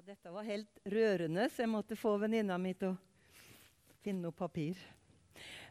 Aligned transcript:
Ja, 0.00 0.14
dette 0.14 0.30
var 0.32 0.46
helt 0.48 0.78
rørende, 0.88 1.44
så 1.52 1.60
jeg 1.60 1.68
måtte 1.68 1.96
få 1.98 2.14
venninna 2.16 2.54
mi 2.56 2.70
til 2.72 2.94
å 2.94 3.98
finne 4.00 4.22
noe 4.24 4.32
papir. 4.32 4.78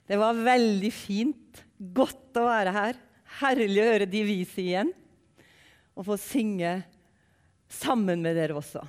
Det 0.06 0.20
var 0.22 0.38
veldig 0.38 0.92
fint. 0.94 1.64
Godt 1.98 2.38
å 2.38 2.44
være 2.46 2.76
her. 2.76 3.00
Herlig 3.40 3.82
å 3.82 3.88
høre 3.88 4.10
de 4.12 4.22
vise 4.28 4.62
igjen. 4.62 4.94
Og 5.98 6.06
få 6.12 6.20
synge 6.22 6.76
sammen 7.74 8.22
med 8.22 8.38
dere 8.38 8.60
også. 8.62 8.86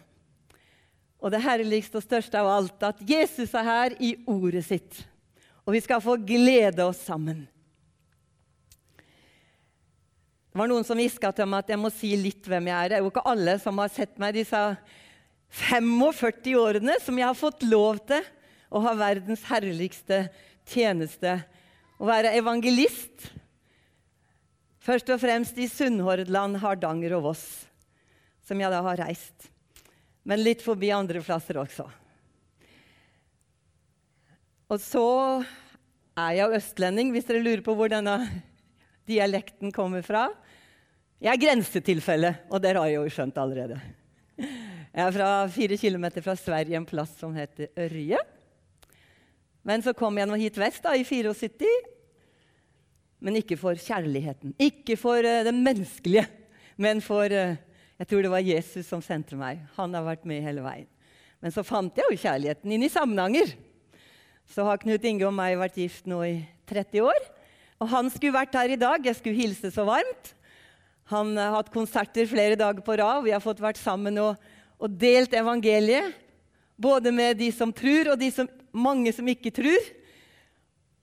Og 1.25 1.33
det 1.33 1.41
herligste 1.47 2.03
og 2.03 2.05
største 2.05 2.37
av 2.37 2.53
alt, 2.59 2.77
at 2.85 3.01
Jesus 3.01 3.57
er 3.57 3.71
her 3.73 3.97
i 3.97 4.13
ordet 4.29 4.67
sitt. 4.69 5.03
Og 5.65 5.73
vi 5.79 5.85
skal 5.89 6.05
få 6.05 6.21
glede 6.21 6.85
oss 6.85 7.01
sammen. 7.09 7.47
Det 10.53 10.61
var 10.61 10.69
noen 10.69 10.85
som 10.85 11.01
hviska 11.01 11.33
til 11.33 11.49
meg 11.49 11.65
at 11.65 11.79
jeg 11.79 11.81
må 11.81 11.97
si 11.97 12.13
litt 12.29 12.45
hvem 12.45 12.75
jeg 12.75 12.77
er. 12.77 12.91
Det 12.93 13.01
er 13.01 13.07
jo 13.09 13.15
ikke 13.15 13.31
alle 13.33 13.63
som 13.63 13.81
har 13.81 13.97
sett 14.03 14.21
meg 14.21 14.37
disse 14.37 14.67
45 15.51 16.55
årene 16.61 16.95
som 17.03 17.19
jeg 17.19 17.27
har 17.27 17.39
fått 17.39 17.65
lov 17.67 17.99
til 18.07 18.23
å 18.71 18.83
ha 18.85 18.95
verdens 18.99 19.43
herligste 19.49 20.29
tjeneste. 20.71 21.41
Å 21.99 22.07
være 22.07 22.35
evangelist. 22.39 23.31
Først 24.81 25.11
og 25.13 25.21
fremst 25.21 25.59
i 25.61 25.69
Sunnhordland, 25.69 26.61
Hardanger 26.63 27.19
og 27.19 27.27
Voss, 27.31 27.45
som 28.47 28.61
jeg 28.63 28.73
da 28.73 28.81
har 28.87 29.03
reist. 29.03 29.51
Men 30.25 30.43
litt 30.45 30.63
forbi 30.65 30.93
andre 30.95 31.21
plasser 31.25 31.59
også. 31.61 31.89
Og 34.71 34.79
så 34.79 35.09
er 36.21 36.37
jeg 36.39 36.61
østlending, 36.61 37.11
hvis 37.13 37.27
dere 37.27 37.43
lurer 37.43 37.63
på 37.67 37.75
hvor 37.75 37.91
denne 37.91 38.17
dialekten 39.11 39.75
kommer 39.75 40.05
fra. 40.07 40.29
Jeg 41.21 41.35
er 41.35 41.43
grensetilfelle, 41.43 42.35
og 42.49 42.63
dere 42.63 42.85
har 42.85 42.93
jo 42.95 43.09
skjønt 43.13 43.41
allerede. 43.43 43.81
Jeg 44.91 45.07
er 45.07 45.15
fra 45.15 45.27
fire 45.47 45.77
kilometer 45.79 46.23
fra 46.25 46.35
Sverige, 46.35 46.75
en 46.75 46.87
plass 46.87 47.13
som 47.21 47.35
heter 47.37 47.69
Ørje. 47.79 48.19
Men 49.63 49.85
så 49.87 49.93
kom 49.95 50.17
jeg 50.19 50.27
nå 50.27 50.39
hit 50.41 50.57
vest 50.59 50.83
da, 50.83 50.97
i 50.99 51.05
74. 51.07 51.69
Men 53.23 53.39
ikke 53.39 53.59
for 53.61 53.79
kjærligheten. 53.79 54.57
Ikke 54.59 54.97
for 54.99 55.23
uh, 55.23 55.45
det 55.47 55.55
menneskelige, 55.55 56.27
men 56.81 57.03
for 57.05 57.31
uh, 57.31 57.55
Jeg 58.01 58.09
tror 58.09 58.25
det 58.25 58.33
var 58.33 58.41
Jesus 58.41 58.89
som 58.89 59.03
sendte 59.05 59.37
meg. 59.37 59.61
Han 59.77 59.95
har 59.95 60.07
vært 60.07 60.25
med 60.27 60.41
hele 60.43 60.65
veien. 60.65 60.89
Men 61.45 61.53
så 61.53 61.63
fant 61.63 61.95
jeg 61.95 62.09
jo 62.09 62.17
kjærligheten 62.17 62.73
inn 62.73 62.83
i 62.87 62.89
Samnanger. 62.91 63.53
Så 64.49 64.65
har 64.65 64.81
Knut 64.81 65.05
Inge 65.05 65.27
og 65.29 65.37
meg 65.37 65.59
vært 65.61 65.77
gift 65.77 66.09
nå 66.09 66.23
i 66.25 66.39
30 66.73 67.05
år. 67.05 67.27
Og 67.79 67.93
han 67.93 68.09
skulle 68.09 68.39
vært 68.41 68.57
her 68.57 68.73
i 68.73 68.81
dag. 68.81 69.05
Jeg 69.05 69.19
skulle 69.21 69.37
hilse 69.37 69.71
så 69.71 69.85
varmt. 69.85 70.33
Han 71.13 71.37
har 71.37 71.59
hatt 71.59 71.71
konserter 71.75 72.25
flere 72.31 72.57
dager 72.57 72.81
på 72.87 72.97
rad. 72.97 73.21
Vi 73.29 73.37
har 73.37 73.45
fått 73.45 73.61
vært 73.61 73.79
sammen 73.79 74.17
og, 74.25 74.41
og 74.81 74.99
delt 75.01 75.35
evangeliet. 75.37 76.17
Både 76.81 77.13
med 77.13 77.37
de 77.37 77.51
som 77.53 77.73
tror, 77.77 78.15
og 78.15 78.21
de 78.21 78.31
som, 78.33 78.49
mange 78.73 79.13
som 79.13 79.27
ikke 79.29 79.53
tror. 79.53 79.91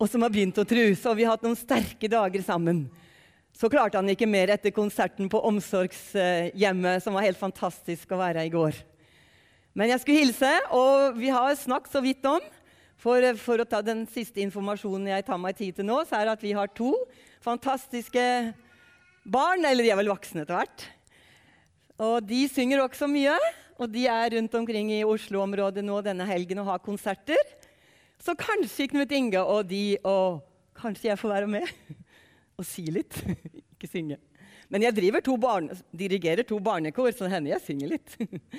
Og 0.02 0.10
som 0.10 0.26
har 0.26 0.34
begynt 0.34 0.58
å 0.58 0.66
tro. 0.68 0.86
Så 0.98 1.14
vi 1.18 1.26
har 1.26 1.38
hatt 1.38 1.46
noen 1.46 1.58
sterke 1.58 2.10
dager 2.10 2.44
sammen. 2.46 2.88
Så 3.58 3.70
klarte 3.74 3.98
han 3.98 4.10
ikke 4.10 4.30
mer 4.30 4.52
etter 4.54 4.74
konserten 4.74 5.30
på 5.30 5.42
omsorgshjemmet, 5.50 7.02
som 7.02 7.18
var 7.18 7.26
helt 7.26 7.40
fantastisk 7.40 8.12
å 8.14 8.20
være 8.20 8.46
i 8.46 8.54
går. 8.54 8.78
Men 9.78 9.94
jeg 9.94 10.02
skulle 10.02 10.26
hilse, 10.26 10.52
og 10.74 11.18
vi 11.18 11.30
har 11.34 11.58
snakket 11.58 11.94
så 11.94 12.02
vidt 12.02 12.26
om 12.30 12.42
for, 12.98 13.22
for, 13.38 13.62
å 13.62 13.70
ta 13.70 13.84
den 13.86 14.06
siste 14.10 14.42
informasjonen 14.42 15.12
jeg 15.12 15.26
tar 15.26 15.42
meg 15.42 15.58
tid 15.58 15.78
til 15.78 15.86
nå, 15.90 16.00
så 16.06 16.18
er 16.18 16.26
det 16.26 16.38
at 16.38 16.46
vi 16.46 16.54
har 16.58 16.70
to 16.78 16.94
fantastiske 17.46 18.24
barn. 19.26 19.66
Eller 19.66 19.86
de 19.86 19.94
er 19.94 20.00
vel 20.02 20.10
voksne 20.14 20.46
etter 20.46 20.58
hvert. 20.58 20.88
Og 22.02 22.26
de 22.26 22.44
synger 22.50 22.82
også 22.84 23.10
mye. 23.10 23.38
Og 23.78 23.92
de 23.94 24.08
er 24.10 24.34
rundt 24.34 24.56
omkring 24.58 24.92
i 24.96 25.04
Oslo-området 25.06 25.84
nå 25.86 26.00
denne 26.06 26.26
helgen 26.26 26.64
og 26.64 26.72
har 26.72 26.84
konserter. 26.84 27.42
Så 28.18 28.34
kanskje 28.38 28.90
Knut 28.90 29.12
Inge 29.14 29.44
og 29.44 29.68
de 29.70 30.00
og 30.02 30.42
kanskje 30.78 31.12
jeg 31.12 31.20
får 31.22 31.34
være 31.36 31.52
med 31.52 31.70
og 32.58 32.66
si 32.66 32.88
litt. 32.94 33.20
Ikke 33.76 33.90
synge. 33.92 34.18
Men 34.68 34.84
jeg 34.84 35.24
to 35.24 35.38
barne, 35.40 35.76
dirigerer 35.96 36.44
to 36.44 36.60
barnekor, 36.60 37.12
så 37.16 37.26
det 37.26 37.32
hender 37.32 37.54
jeg 37.54 37.64
synger 37.64 37.94
litt. 37.94 38.18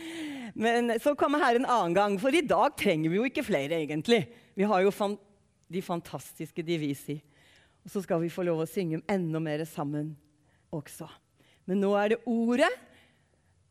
Men 0.64 0.94
så 1.02 1.12
kommer 1.14 1.42
her 1.42 1.58
en 1.58 1.68
annen 1.68 1.94
gang, 1.94 2.16
for 2.20 2.32
i 2.32 2.40
dag 2.40 2.76
trenger 2.78 3.10
vi 3.10 3.18
jo 3.18 3.26
ikke 3.28 3.44
flere, 3.44 3.76
egentlig. 3.76 4.22
Vi 4.56 4.64
har 4.64 4.80
jo 4.80 4.94
fan 4.94 5.18
de 5.68 5.82
fantastiske 5.84 6.64
Divisi. 6.64 7.18
Og 7.84 7.92
så 7.92 8.00
skal 8.04 8.22
vi 8.22 8.32
få 8.32 8.46
lov 8.46 8.62
å 8.64 8.68
synge 8.68 9.02
enda 9.10 9.40
mer 9.42 9.64
sammen 9.68 10.14
også. 10.72 11.08
Men 11.68 11.82
nå 11.84 11.92
er 12.00 12.14
det 12.14 12.22
ordet. 12.24 12.72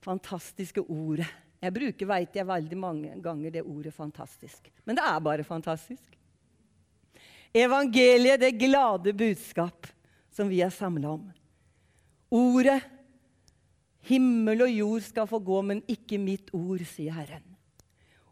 Fantastiske 0.08 0.82
ordet. 0.88 1.28
Jeg 1.60 1.74
bruker, 1.74 2.08
vet 2.08 2.38
jeg, 2.38 2.48
veldig 2.48 2.78
mange 2.80 3.16
ganger 3.22 3.52
det 3.52 3.64
ordet 3.64 3.94
'fantastisk'. 3.94 4.70
Men 4.86 4.96
det 4.96 5.04
er 5.04 5.20
bare 5.20 5.44
fantastisk. 5.44 6.18
Evangeliet, 7.54 8.40
det 8.40 8.60
glade 8.60 9.14
budskap 9.14 9.88
som 10.32 10.48
vi 10.50 10.62
er 10.62 10.70
samla 10.70 11.10
om. 11.10 11.32
Ordet 12.32 12.82
Himmel 14.08 14.62
og 14.62 14.72
jord 14.72 15.02
skal 15.04 15.28
få 15.28 15.40
gå, 15.40 15.62
men 15.62 15.84
ikke 15.88 16.20
mitt 16.22 16.54
ord, 16.56 16.84
sier 16.88 17.12
Herren. 17.12 17.44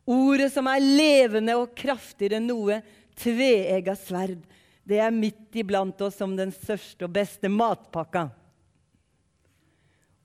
Ordet 0.05 0.51
som 0.53 0.67
er 0.67 0.79
levende 0.79 1.57
og 1.57 1.73
kraftigere 1.75 2.37
enn 2.39 2.47
noe 2.47 2.77
tveegga 3.19 3.95
sverd, 3.97 4.39
det 4.85 5.01
er 5.01 5.11
midt 5.11 5.57
iblant 5.57 5.99
oss 6.05 6.15
som 6.21 6.35
den 6.37 6.53
største 6.53 7.07
og 7.07 7.15
beste 7.15 7.49
matpakka. 7.49 8.29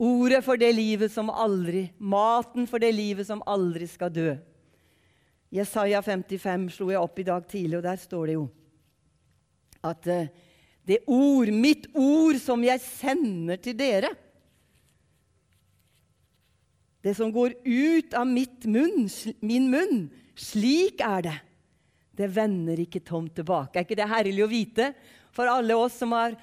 Ordet 0.00 0.40
for 0.46 0.56
det 0.56 0.70
livet 0.72 1.12
som 1.12 1.28
aldri, 1.28 1.90
maten 1.98 2.64
for 2.68 2.80
det 2.80 2.94
livet 2.96 3.26
som 3.28 3.42
aldri 3.44 3.84
skal 3.90 4.12
dø. 4.14 4.30
Jesaja 5.52 6.00
55 6.00 6.70
slo 6.72 6.88
jeg 6.88 7.02
opp 7.02 7.18
i 7.20 7.26
dag 7.26 7.44
tidlig, 7.50 7.76
og 7.76 7.84
der 7.84 8.00
står 8.00 8.30
det 8.30 8.36
jo 8.38 8.46
at 9.84 10.08
uh, 10.08 10.30
det 10.88 11.02
ord, 11.04 11.50
mitt 11.52 11.86
ord, 11.92 12.38
som 12.40 12.64
jeg 12.64 12.80
sender 12.84 13.60
til 13.60 13.76
dere 13.78 14.10
Det 17.00 17.14
som 17.16 17.30
går 17.32 17.54
ut 17.64 18.12
av 18.12 18.26
munn, 18.28 19.06
min 19.40 19.70
munn, 19.72 20.02
slik 20.36 21.00
er 21.00 21.22
det. 21.24 21.36
Det 22.12 22.28
vender 22.28 22.82
ikke 22.82 23.00
tomt 23.00 23.32
tilbake. 23.38 23.78
Er 23.78 23.86
ikke 23.86 23.96
det 23.96 24.08
herlig 24.10 24.44
å 24.44 24.50
vite 24.50 24.90
for 25.32 25.48
alle 25.48 25.78
oss 25.80 25.96
som 25.96 26.12
har 26.12 26.36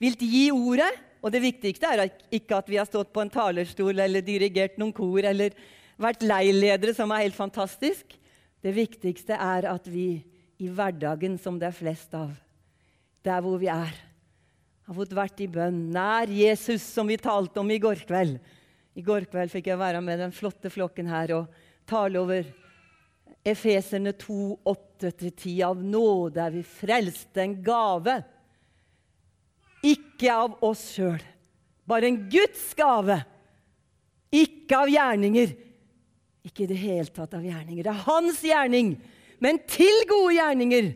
vilt 0.00 0.24
gi 0.24 0.46
ordet? 0.48 0.88
Og 1.24 1.32
det 1.32 1.42
viktigste 1.42 1.88
er 1.88 2.06
ikke 2.34 2.58
at 2.60 2.68
vi 2.70 2.78
har 2.80 2.88
stått 2.88 3.12
på 3.14 3.22
en 3.24 3.32
talerstol 3.32 3.98
eller 4.04 4.24
dirigert 4.24 4.76
noen 4.80 4.94
kor 4.96 5.24
eller 5.24 5.56
vært 6.00 6.24
leiledere, 6.26 6.94
som 6.94 7.12
er 7.12 7.24
helt 7.24 7.38
fantastisk. 7.38 8.16
Det 8.62 8.74
viktigste 8.76 9.36
er 9.36 9.68
at 9.70 9.88
vi 9.88 10.20
i 10.60 10.68
hverdagen, 10.72 11.36
som 11.38 11.58
det 11.60 11.70
er 11.70 11.76
flest 11.76 12.14
av, 12.16 12.32
der 13.24 13.42
hvor 13.44 13.58
vi 13.60 13.68
er. 13.72 13.94
Har 14.86 14.96
fått 14.96 15.16
vært 15.16 15.40
i 15.42 15.48
bønn 15.50 15.88
nær 15.92 16.30
Jesus, 16.30 16.84
som 16.84 17.08
vi 17.10 17.18
talte 17.20 17.60
om 17.60 17.70
i 17.72 17.80
går 17.82 18.04
kveld. 18.06 18.38
I 18.96 19.04
går 19.04 19.26
kveld 19.28 19.52
fikk 19.52 19.72
jeg 19.72 19.80
være 19.80 20.00
med 20.04 20.22
den 20.22 20.32
flotte 20.32 20.70
flokken 20.72 21.10
her 21.10 21.34
og 21.36 21.58
tale 21.88 22.20
over 22.22 22.46
Efeserne 23.46 24.14
2, 24.18 24.36
8-10. 24.66 25.58
Av 25.66 25.82
nåde 25.82 26.40
er 26.42 26.54
vi 26.54 26.62
frelst, 26.66 27.30
en 27.38 27.58
gave. 27.66 28.16
Ikke 29.86 30.32
av 30.32 30.56
oss 30.66 30.82
sjøl, 30.96 31.22
bare 31.86 32.08
en 32.10 32.18
Guds 32.32 32.70
gave. 32.78 33.20
Ikke 34.34 34.80
av 34.82 34.90
gjerninger. 34.90 35.52
Ikke 36.46 36.64
i 36.64 36.70
det 36.70 36.78
hele 36.80 37.10
tatt 37.10 37.34
av 37.36 37.44
gjerninger. 37.44 37.84
Det 37.84 37.92
er 37.92 38.06
hans 38.06 38.40
gjerning, 38.42 38.94
men 39.42 39.60
til 39.70 40.02
gode 40.10 40.36
gjerninger 40.38 40.90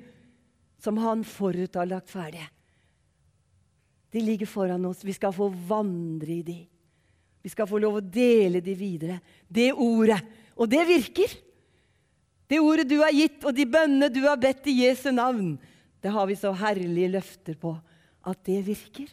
som 0.80 0.98
han 1.02 1.22
forut 1.26 1.76
har 1.76 1.88
lagt 1.90 2.10
ferdige. 2.10 2.48
De 4.10 4.22
ligger 4.24 4.48
foran 4.50 4.86
oss. 4.88 5.04
Vi 5.06 5.14
skal 5.14 5.34
få 5.34 5.50
vandre 5.68 6.32
i 6.32 6.42
de. 6.42 6.58
Vi 7.42 7.52
skal 7.52 7.68
få 7.68 7.78
lov 7.80 8.00
å 8.00 8.04
dele 8.04 8.62
de 8.64 8.74
videre. 8.74 9.20
Det 9.47 9.70
ordet. 9.72 10.18
Og 10.59 10.68
det 10.68 10.82
virker. 10.88 11.36
Det 12.50 12.59
ordet 12.59 12.88
du 12.91 12.98
har 12.98 13.15
gitt, 13.15 13.38
og 13.47 13.54
de 13.54 13.68
bønnene 13.70 14.10
du 14.10 14.24
har 14.26 14.41
bedt 14.41 14.66
i 14.66 14.80
Jesu 14.82 15.12
navn, 15.15 15.54
det 16.03 16.10
har 16.10 16.26
vi 16.26 16.34
så 16.34 16.50
herlige 16.56 17.12
løfter 17.12 17.54
på 17.60 17.76
at 18.26 18.44
det 18.46 18.60
virker. 18.66 19.08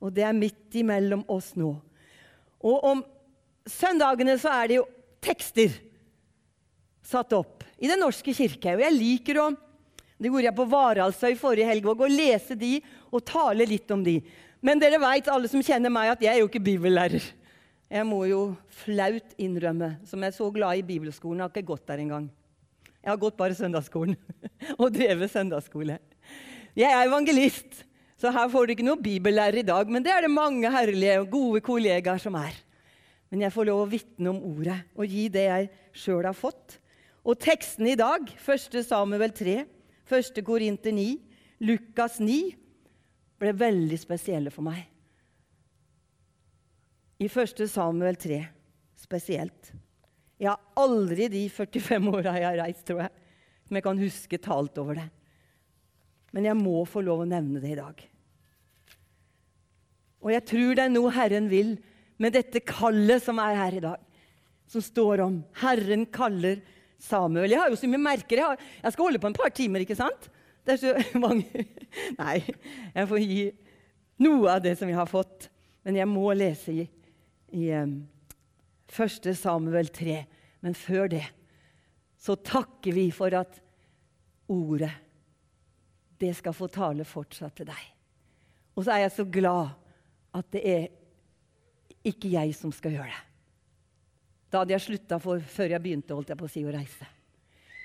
Og 0.00 0.12
det 0.14 0.24
er 0.26 0.36
midt 0.36 0.76
imellom 0.80 1.24
oss 1.28 1.52
nå. 1.58 1.74
Og 2.60 2.84
om 2.84 3.02
søndagene 3.68 4.36
så 4.40 4.52
er 4.62 4.70
det 4.70 4.78
jo 4.80 4.86
tekster 5.20 5.74
satt 7.04 7.32
opp 7.36 7.64
i 7.80 7.88
Den 7.88 8.00
norske 8.00 8.32
kirke. 8.36 8.76
Og 8.76 8.84
jeg 8.84 8.96
liker 8.96 9.40
å 9.42 9.50
det 10.20 10.28
gjorde 10.28 10.44
jeg 10.50 10.56
på 10.58 10.68
Varaldsøy 10.68 11.36
forrige 11.40 11.64
helg 11.70 11.86
òg, 11.88 12.02
å 12.04 12.12
lese 12.12 12.52
de 12.58 12.74
og 13.08 13.22
tale 13.24 13.64
litt 13.64 13.88
om 13.94 14.02
de. 14.04 14.18
Men 14.60 14.80
dere 14.80 14.98
veit, 15.00 15.30
alle 15.32 15.48
som 15.48 15.62
kjenner 15.64 15.88
meg, 15.92 16.10
at 16.12 16.24
jeg 16.26 16.34
er 16.34 16.42
jo 16.42 16.50
ikke 16.50 16.60
bibellærer. 16.60 17.24
Jeg 17.88 18.04
må 18.04 18.18
jo 18.28 18.42
flaut 18.82 19.32
innrømme, 19.40 19.94
som 20.04 20.20
jeg 20.20 20.34
er 20.34 20.36
så 20.36 20.50
glad 20.52 20.76
i 20.76 20.84
bibelskolen, 20.84 21.40
jeg 21.40 21.46
har 21.48 21.54
ikke 21.54 21.70
gått 21.72 21.88
der 21.88 22.02
engang. 22.04 22.28
Jeg 23.00 23.10
har 23.14 23.22
gått 23.22 23.38
bare 23.40 23.56
søndagsskolen 23.56 24.18
og 24.82 24.92
drevet 24.92 25.32
søndagsskole. 25.32 25.96
Jeg 26.76 26.92
er 26.92 27.08
evangelist, 27.08 27.80
så 28.20 28.32
her 28.34 28.50
får 28.52 28.66
du 28.66 28.74
ikke 28.74 28.84
noe 28.84 29.00
bibellærer 29.00 29.62
i 29.62 29.66
dag, 29.66 29.88
men 29.88 30.04
det 30.04 30.12
er 30.12 30.26
det 30.26 30.32
mange 30.32 30.68
herlige 30.72 31.22
og 31.22 31.30
gode 31.32 31.62
kollegaer 31.64 32.20
som 32.20 32.36
er. 32.36 32.52
Men 33.32 33.46
jeg 33.46 33.54
får 33.54 33.68
lov 33.70 33.84
å 33.84 33.88
vitne 33.88 34.32
om 34.32 34.40
ordet 34.50 34.76
og 34.92 35.08
gi 35.08 35.28
det 35.32 35.46
jeg 35.46 35.68
sjøl 36.02 36.26
har 36.28 36.36
fått. 36.36 36.76
Og 37.24 37.38
tekstene 37.40 37.94
i 37.94 37.98
dag, 37.98 38.28
1. 38.28 38.80
Samuel 38.84 39.32
3, 39.36 39.56
1. 40.10 40.40
Korinter 40.44 40.92
9, 40.92 41.06
Lukas 41.64 42.18
9, 42.20 42.38
ble 43.40 43.54
veldig 43.56 44.00
spesielle 44.00 44.52
for 44.52 44.68
meg. 44.68 44.82
I 47.20 47.28
1. 47.28 47.64
Samuel 47.72 48.20
3 48.20 48.42
spesielt. 49.00 49.72
Jeg 50.40 50.52
har 50.52 50.60
aldri 50.80 51.28
de 51.32 51.46
45 51.52 52.12
åra 52.12 52.36
jeg 52.36 52.48
har 52.50 52.60
reist, 52.66 52.84
tror 52.88 53.04
jeg, 53.06 53.12
som 53.64 53.76
jeg 53.76 53.84
kan 53.88 54.00
huske 54.00 54.40
talt 54.44 54.76
over 54.80 55.00
det. 55.00 55.08
Men 56.36 56.48
jeg 56.48 56.60
må 56.60 56.84
få 56.88 57.02
lov 57.04 57.24
å 57.24 57.28
nevne 57.28 57.60
det 57.62 57.74
i 57.74 57.80
dag. 57.80 58.09
Og 60.20 60.32
jeg 60.34 60.44
tror 60.48 60.76
det 60.76 60.84
er 60.84 60.92
noe 60.92 61.12
Herren 61.14 61.48
vil 61.50 61.76
med 62.20 62.34
dette 62.36 62.60
kallet 62.66 63.24
som 63.24 63.40
er 63.40 63.56
her 63.56 63.78
i 63.78 63.84
dag. 63.84 64.00
Som 64.70 64.84
står 64.84 65.24
om 65.24 65.40
'Herren 65.56 66.06
kaller 66.06 66.60
Samuel'. 67.00 67.50
Jeg 67.50 67.60
har 67.60 67.70
jo 67.70 67.76
så 67.76 67.88
mye 67.88 67.98
merker. 67.98 68.36
Jeg, 68.36 68.44
har, 68.44 68.58
jeg 68.82 68.92
skal 68.92 69.04
holde 69.04 69.18
på 69.18 69.26
en 69.26 69.40
par 69.40 69.48
timer, 69.48 69.80
ikke 69.80 69.96
sant? 69.96 70.30
Det 70.66 70.76
er 70.76 70.76
så 70.76 70.92
mange 71.26 71.46
Nei, 72.18 72.44
jeg 72.94 73.08
får 73.08 73.18
gi 73.18 73.50
noe 74.22 74.52
av 74.52 74.62
det 74.62 74.76
som 74.78 74.88
jeg 74.88 74.96
har 74.96 75.08
fått. 75.10 75.48
Men 75.82 75.96
jeg 75.96 76.08
må 76.08 76.32
lese 76.36 76.72
i, 76.72 76.84
i 77.56 77.72
um, 77.72 78.06
1. 78.92 79.34
Samuel 79.34 79.88
3. 79.88 80.24
Men 80.60 80.74
før 80.74 81.08
det 81.08 81.24
så 82.20 82.36
takker 82.36 82.92
vi 82.92 83.08
for 83.10 83.32
at 83.32 83.56
ordet, 84.50 84.92
det 86.20 86.34
skal 86.36 86.52
få 86.52 86.68
tale 86.68 87.06
fortsatt 87.08 87.56
til 87.56 87.70
deg. 87.70 87.84
Og 88.76 88.84
så 88.84 88.92
er 88.92 89.06
jeg 89.06 89.14
så 89.14 89.24
glad 89.24 89.70
at 90.36 90.46
det 90.54 90.62
er 90.66 90.86
ikke 92.06 92.32
jeg 92.32 92.54
som 92.56 92.72
skal 92.72 92.94
gjøre 92.96 93.10
det. 93.12 93.24
Da 94.50 94.62
hadde 94.62 94.74
jeg 94.74 94.82
slutta 94.82 95.18
før 95.22 95.70
jeg 95.70 95.82
begynte 95.82 96.14
holdt 96.16 96.32
jeg 96.32 96.38
på 96.40 96.48
å 96.48 96.50
si 96.50 96.64
å 96.66 96.72
reise. 96.74 97.06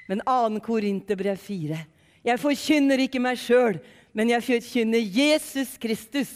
Men 0.09 0.21
2. 0.25 0.61
Korinterbrev 0.65 1.37
4. 1.41 1.77
Jeg 2.25 2.41
forkynner 2.41 3.03
ikke 3.05 3.21
meg 3.21 3.37
sjøl, 3.37 3.77
men 4.17 4.31
jeg 4.33 4.45
forkynner 4.45 5.01
Jesus 5.01 5.75
Kristus. 5.81 6.31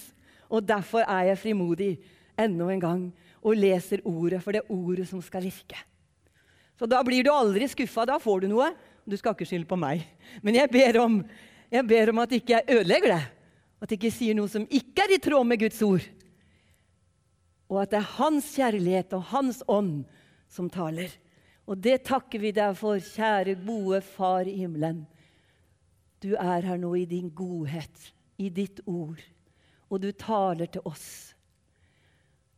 Og 0.49 0.65
derfor 0.65 1.05
er 1.05 1.31
jeg 1.31 1.41
frimodig 1.41 1.91
enda 2.37 2.69
en 2.73 2.81
gang 2.81 3.01
og 3.39 3.57
leser 3.57 4.01
ordet, 4.05 4.41
for 4.43 4.53
det 4.53 4.63
er 4.63 4.73
ordet 4.73 5.07
som 5.09 5.21
skal 5.21 5.45
virke. 5.45 5.77
Så 6.79 6.87
da 6.89 7.01
blir 7.05 7.25
du 7.25 7.31
aldri 7.33 7.67
skuffa. 7.69 8.05
Da 8.07 8.17
får 8.21 8.45
du 8.45 8.51
noe. 8.53 8.69
Du 9.09 9.17
skal 9.19 9.35
ikke 9.35 9.47
skylde 9.49 9.67
på 9.69 9.77
meg. 9.79 10.05
Men 10.45 10.55
jeg 10.61 10.71
ber 10.71 11.01
om, 11.01 11.19
jeg 11.73 11.85
ber 11.89 12.13
om 12.13 12.21
at 12.23 12.35
ikke 12.37 12.55
jeg 12.55 12.79
ødelegger 12.79 13.15
det. 13.15 13.23
At 13.79 13.91
jeg 13.91 13.99
ikke 13.99 14.13
sier 14.13 14.37
noe 14.37 14.51
som 14.51 14.67
ikke 14.67 15.05
er 15.05 15.15
i 15.15 15.21
tråd 15.23 15.47
med 15.47 15.61
Guds 15.61 15.81
ord. 15.85 16.05
Og 17.69 17.81
at 17.83 17.93
det 17.93 17.99
er 18.01 18.13
Hans 18.17 18.49
kjærlighet 18.57 19.13
og 19.15 19.27
Hans 19.31 19.61
ånd 19.69 20.03
som 20.51 20.69
taler. 20.73 21.13
Og 21.69 21.77
det 21.77 22.01
takker 22.07 22.41
vi 22.41 22.51
deg 22.55 22.73
for, 22.77 22.97
kjære, 22.97 23.59
gode 23.61 24.01
Far 24.01 24.49
i 24.49 24.57
himmelen. 24.57 25.03
Du 26.19 26.33
er 26.33 26.65
her 26.65 26.79
nå 26.81 26.91
i 26.97 27.05
din 27.07 27.29
godhet, 27.31 28.09
i 28.41 28.49
ditt 28.51 28.81
ord, 28.89 29.21
og 29.87 30.01
du 30.01 30.09
taler 30.11 30.67
til 30.67 30.83
oss. 30.89 31.35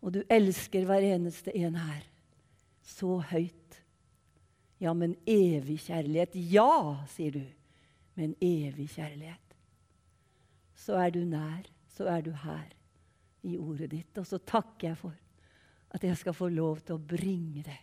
Og 0.02 0.16
du 0.16 0.24
elsker 0.32 0.88
hver 0.88 1.04
eneste 1.06 1.54
en 1.60 1.78
her 1.78 2.02
så 2.82 3.20
høyt. 3.32 3.78
Ja, 4.82 4.96
men 4.98 5.14
evig 5.30 5.78
kjærlighet. 5.86 6.34
Ja, 6.50 7.06
sier 7.12 7.36
du, 7.36 7.44
men 8.18 8.34
evig 8.42 8.90
kjærlighet. 8.96 9.41
Så 10.82 10.98
er 10.98 11.14
du 11.14 11.22
nær, 11.30 11.68
så 11.94 12.08
er 12.10 12.24
du 12.26 12.32
her 12.44 12.72
i 13.46 13.58
ordet 13.62 13.92
ditt. 13.92 14.18
Og 14.18 14.26
så 14.28 14.40
takker 14.42 14.92
jeg 14.92 14.98
for 14.98 15.18
at 15.92 16.04
jeg 16.08 16.18
skal 16.18 16.36
få 16.36 16.50
lov 16.50 16.82
til 16.86 16.98
å 16.98 17.04
bringe 17.04 17.64
det 17.68 17.80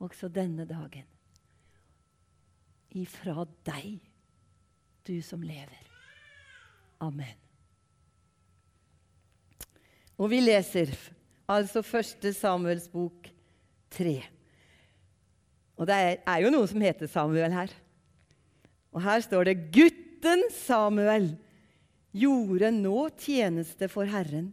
også 0.00 0.30
denne 0.32 0.64
dagen. 0.66 1.06
Ifra 2.98 3.44
deg, 3.68 4.00
du 5.06 5.20
som 5.22 5.44
lever. 5.44 5.86
Amen. 7.04 7.36
Og 10.20 10.28
vi 10.32 10.40
leser 10.42 10.90
altså 11.48 11.84
første 11.86 12.32
Samuels 12.36 12.88
bok 12.92 13.28
3. 13.94 14.16
Og 15.80 15.86
det 15.88 16.00
er 16.18 16.42
jo 16.42 16.50
noe 16.52 16.66
som 16.68 16.82
heter 16.84 17.08
Samuel 17.08 17.54
her. 17.54 17.70
Og 18.90 19.00
her 19.04 19.22
står 19.24 19.48
det 19.48 19.70
'Gutten 19.70 20.42
Samuel' 20.52 21.36
gjorde 22.12 22.70
nå 22.74 23.08
tjeneste 23.20 23.88
for 23.90 24.08
Herren 24.08 24.50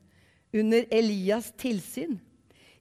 under 0.54 0.86
Elias' 0.94 1.54
tilsyn. 1.57 2.18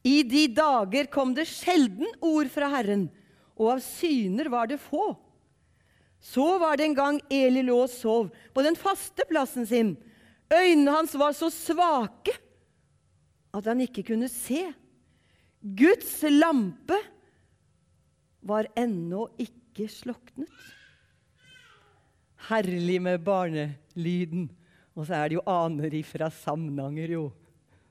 I 0.07 0.23
de 0.23 0.47
dager 0.55 1.09
kom 1.11 1.33
det 1.35 1.49
sjelden 1.51 2.07
ord 2.23 2.51
fra 2.53 2.69
Herren, 2.71 3.09
og 3.57 3.77
av 3.77 3.81
syner 3.83 4.51
var 4.53 4.69
det 4.71 4.79
få. 4.83 5.17
Så 6.23 6.47
var 6.61 6.79
det 6.79 6.87
en 6.87 6.97
gang 6.97 7.19
Eli 7.33 7.65
lå 7.67 7.79
og 7.85 7.91
sov 7.93 8.31
på 8.55 8.65
den 8.65 8.77
faste 8.79 9.27
plassen 9.29 9.67
sin. 9.67 9.95
Øynene 10.53 10.95
hans 10.95 11.15
var 11.19 11.35
så 11.35 11.51
svake 11.51 12.35
at 13.57 13.67
han 13.67 13.83
ikke 13.83 14.05
kunne 14.13 14.29
se. 14.31 14.69
Guds 15.61 16.21
lampe 16.31 16.99
var 18.47 18.69
ennå 18.79 19.27
ikke 19.43 19.89
sloknet. 19.91 20.51
Herlig 22.47 23.01
med 23.03 23.25
barnelyden. 23.27 24.47
Og 24.97 25.05
så 25.05 25.19
er 25.19 25.29
det 25.29 25.37
jo 25.37 25.45
aner 25.51 25.93
ifra 25.99 26.31
Samnanger, 26.33 27.13
jo, 27.19 27.27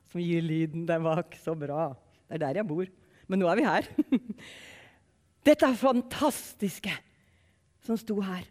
som 0.10 0.24
gir 0.24 0.42
lyden. 0.42 0.88
Den 0.90 1.06
var 1.06 1.22
ikke 1.22 1.42
så 1.42 1.54
bra. 1.58 1.92
Det 2.26 2.40
er 2.40 2.44
der 2.48 2.62
jeg 2.62 2.68
bor. 2.70 2.90
Men 3.30 3.42
nå 3.42 3.50
er 3.50 3.60
vi 3.60 3.68
her. 3.68 3.90
Dette 5.46 5.70
er 5.70 5.78
fantastiske 5.78 6.94
som 7.86 7.98
sto 8.02 8.18
her. 8.26 8.48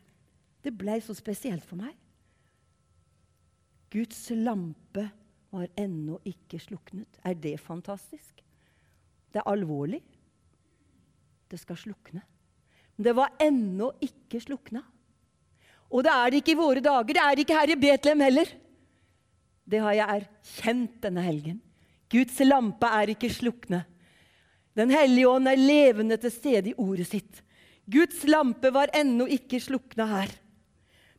Det 0.62 0.72
ble 0.78 1.00
så 1.02 1.16
spesielt 1.18 1.66
for 1.66 1.80
meg. 1.82 1.96
Guds 3.94 4.22
lampe 4.38 5.08
var 5.54 5.68
ennå 5.78 6.20
ikke 6.26 6.58
sluknet. 6.62 7.18
Er 7.26 7.34
det 7.38 7.58
fantastisk? 7.62 8.40
Det 9.34 9.42
er 9.42 9.50
alvorlig. 9.50 10.00
Det 11.50 11.58
skal 11.60 11.78
slukne. 11.78 12.22
Men 12.94 13.06
det 13.06 13.14
var 13.18 13.34
ennå 13.42 13.90
ikke 14.02 14.40
slukna. 14.42 14.82
Og 15.94 16.02
det 16.02 16.11
er 16.11 16.31
det 16.31 16.41
ikke 16.43 16.55
i 16.56 16.58
våre 16.58 16.82
dager. 16.82 17.14
Det 17.14 17.23
er 17.23 17.37
det 17.37 17.44
ikke 17.44 17.58
her 17.61 17.70
i 17.70 17.79
Betlehem 17.79 18.25
heller. 18.26 18.50
Det 19.64 19.81
har 19.81 19.94
jeg 19.94 20.19
erkjent 20.19 20.96
denne 21.06 21.23
helgen. 21.23 21.61
Guds 22.11 22.41
lampe 22.43 22.91
er 22.99 23.12
ikke 23.14 23.31
slukne. 23.32 23.85
Den 24.75 24.91
hellige 24.91 25.31
ånd 25.31 25.46
er 25.49 25.61
levende 25.61 26.19
til 26.19 26.34
stede 26.34 26.72
i 26.72 26.79
ordet 26.82 27.06
sitt. 27.06 27.41
Guds 27.86 28.24
lampe 28.27 28.72
var 28.74 28.91
ennå 28.96 29.29
ikke 29.31 29.60
slukna 29.63 30.08
her. 30.10 30.34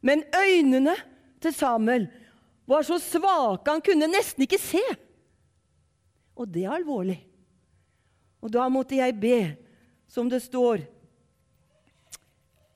Men 0.04 0.26
øynene 0.36 0.94
til 1.42 1.56
Samuel 1.56 2.10
var 2.68 2.84
så 2.84 3.00
svake 3.00 3.72
han 3.72 3.84
kunne 3.86 4.12
nesten 4.12 4.44
ikke 4.44 4.60
se. 4.60 4.84
Og 6.36 6.50
det 6.52 6.66
er 6.66 6.76
alvorlig. 6.76 7.22
Og 8.44 8.52
da 8.52 8.68
måtte 8.70 9.00
jeg 9.00 9.16
be, 9.18 9.40
som 10.12 10.28
det 10.30 10.44
står 10.44 10.84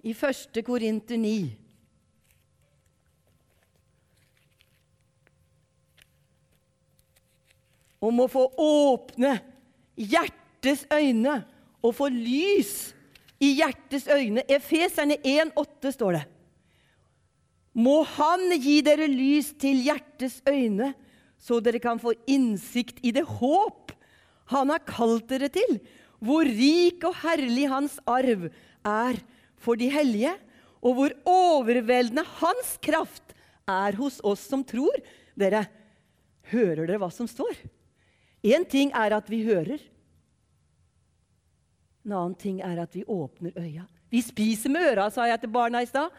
i 0.08 0.16
1. 0.16 0.64
Korinter 0.66 1.20
9 1.20 1.69
om 8.00 8.24
å 8.24 8.30
få 8.32 8.46
åpne 8.64 9.38
hjertets 10.00 10.86
øyne 10.92 11.42
og 11.84 11.96
få 11.96 12.10
lys 12.12 12.92
i 13.40 13.54
hjertets 13.60 14.08
øyne. 14.12 14.44
Efeserne 14.48 15.20
1,8 15.24 15.94
står 15.96 16.20
det. 16.20 16.26
Må 17.80 18.02
Han 18.18 18.50
gi 18.60 18.80
dere 18.84 19.08
lys 19.08 19.54
til 19.60 19.84
hjertets 19.86 20.42
øyne, 20.48 20.94
så 21.40 21.62
dere 21.64 21.80
kan 21.80 22.02
få 22.02 22.16
innsikt 22.28 22.98
i 23.06 23.14
det 23.16 23.24
håp 23.24 23.94
Han 24.52 24.72
har 24.74 24.82
kalt 24.84 25.30
dere 25.30 25.48
til, 25.54 25.78
hvor 26.20 26.44
rik 26.44 27.04
og 27.06 27.16
herlig 27.22 27.68
Hans 27.70 28.00
arv 28.10 28.50
er 28.84 29.20
for 29.62 29.80
de 29.80 29.88
hellige, 29.94 30.34
og 30.82 30.96
hvor 30.98 31.14
overveldende 31.30 32.26
Hans 32.40 32.74
kraft 32.82 33.36
er 33.70 33.96
hos 34.00 34.18
oss 34.26 34.42
som 34.50 34.64
tror. 34.66 34.96
Dere, 35.38 35.68
hører 36.50 36.88
dere 36.88 37.00
hva 37.00 37.12
som 37.14 37.30
står? 37.30 37.54
Én 38.44 38.66
ting 38.70 38.92
er 38.96 39.16
at 39.18 39.30
vi 39.30 39.42
hører. 39.44 39.82
En 42.06 42.16
annen 42.16 42.38
ting 42.40 42.62
er 42.64 42.80
at 42.82 42.96
vi 42.96 43.04
åpner 43.04 43.56
øya. 43.60 43.84
Vi 44.10 44.22
spiser 44.26 44.72
med 44.74 44.94
øra, 44.94 45.10
sa 45.14 45.28
jeg 45.30 45.42
til 45.42 45.52
barna 45.54 45.84
i 45.84 45.90
stad. 45.90 46.10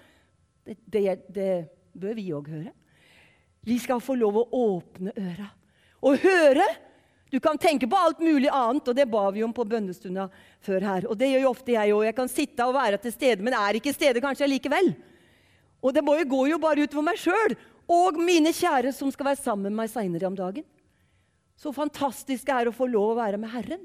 Det, 0.65 0.77
det, 0.85 1.17
det, 1.33 1.55
bør 1.97 2.15
vi 2.15 2.29
òg 2.37 2.50
høre. 2.53 2.75
Vi 3.67 3.79
skal 3.83 4.03
få 4.05 4.15
lov 4.21 4.37
å 4.39 4.47
åpne 4.57 5.17
øra. 5.17 5.49
Og 6.07 6.21
høre! 6.23 6.69
Du 7.31 7.39
kan 7.39 7.59
tenke 7.62 7.87
på 7.87 7.95
alt 7.95 8.19
mulig 8.19 8.49
annet, 8.50 8.89
og 8.91 8.97
det 8.97 9.07
ba 9.07 9.29
vi 9.31 9.45
om 9.47 9.53
på 9.55 9.62
bønnestunda 9.62 10.25
før 10.67 10.83
her. 10.83 11.05
Og 11.07 11.19
det 11.19 11.29
gjør 11.31 11.45
jo 11.45 11.53
ofte 11.53 11.77
jeg 11.77 11.93
òg. 11.95 12.05
Jeg 12.09 12.17
kan 12.17 12.31
sitte 12.31 12.67
og 12.67 12.75
være 12.75 12.99
til 12.99 13.15
stede, 13.15 13.45
men 13.47 13.55
er 13.55 13.79
ikke 13.79 13.95
stede 13.95 14.23
kanskje 14.23 14.49
likevel. 14.50 14.91
Og 15.81 15.95
det 15.95 16.03
går 16.03 16.49
jo 16.50 16.59
bare 16.59 16.83
utover 16.83 17.07
meg 17.07 17.21
sjøl 17.23 17.55
og 17.91 18.19
mine 18.23 18.53
kjære 18.55 18.93
som 18.95 19.11
skal 19.15 19.31
være 19.31 19.43
sammen 19.43 19.71
med 19.71 19.79
meg 19.83 19.93
seinere 19.93 20.27
om 20.27 20.37
dagen. 20.39 20.67
Så 21.61 21.73
fantastisk 21.76 22.47
det 22.49 22.57
er 22.57 22.71
å 22.71 22.75
få 22.75 22.88
lov 22.88 23.12
å 23.12 23.19
være 23.19 23.40
med 23.40 23.52
Herren. 23.52 23.83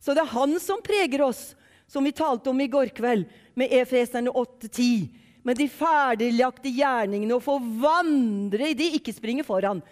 Så 0.00 0.14
det 0.16 0.22
er 0.24 0.32
Han 0.32 0.56
som 0.62 0.80
preger 0.80 1.20
oss, 1.26 1.50
som 1.90 2.06
vi 2.06 2.14
talte 2.16 2.48
om 2.48 2.60
i 2.62 2.70
går 2.70 2.94
kveld, 2.96 3.26
med 3.58 3.72
Efeserne 3.76 4.32
8-10. 4.32 5.10
Med 5.44 5.58
de 5.60 5.66
ferdiglagte 5.72 6.72
gjerningene, 6.72 7.36
og 7.36 7.44
få 7.44 7.58
vandre 7.60 8.70
i 8.70 8.76
de, 8.76 8.94
ikke 8.96 9.12
springe 9.12 9.44
foran. 9.44 9.82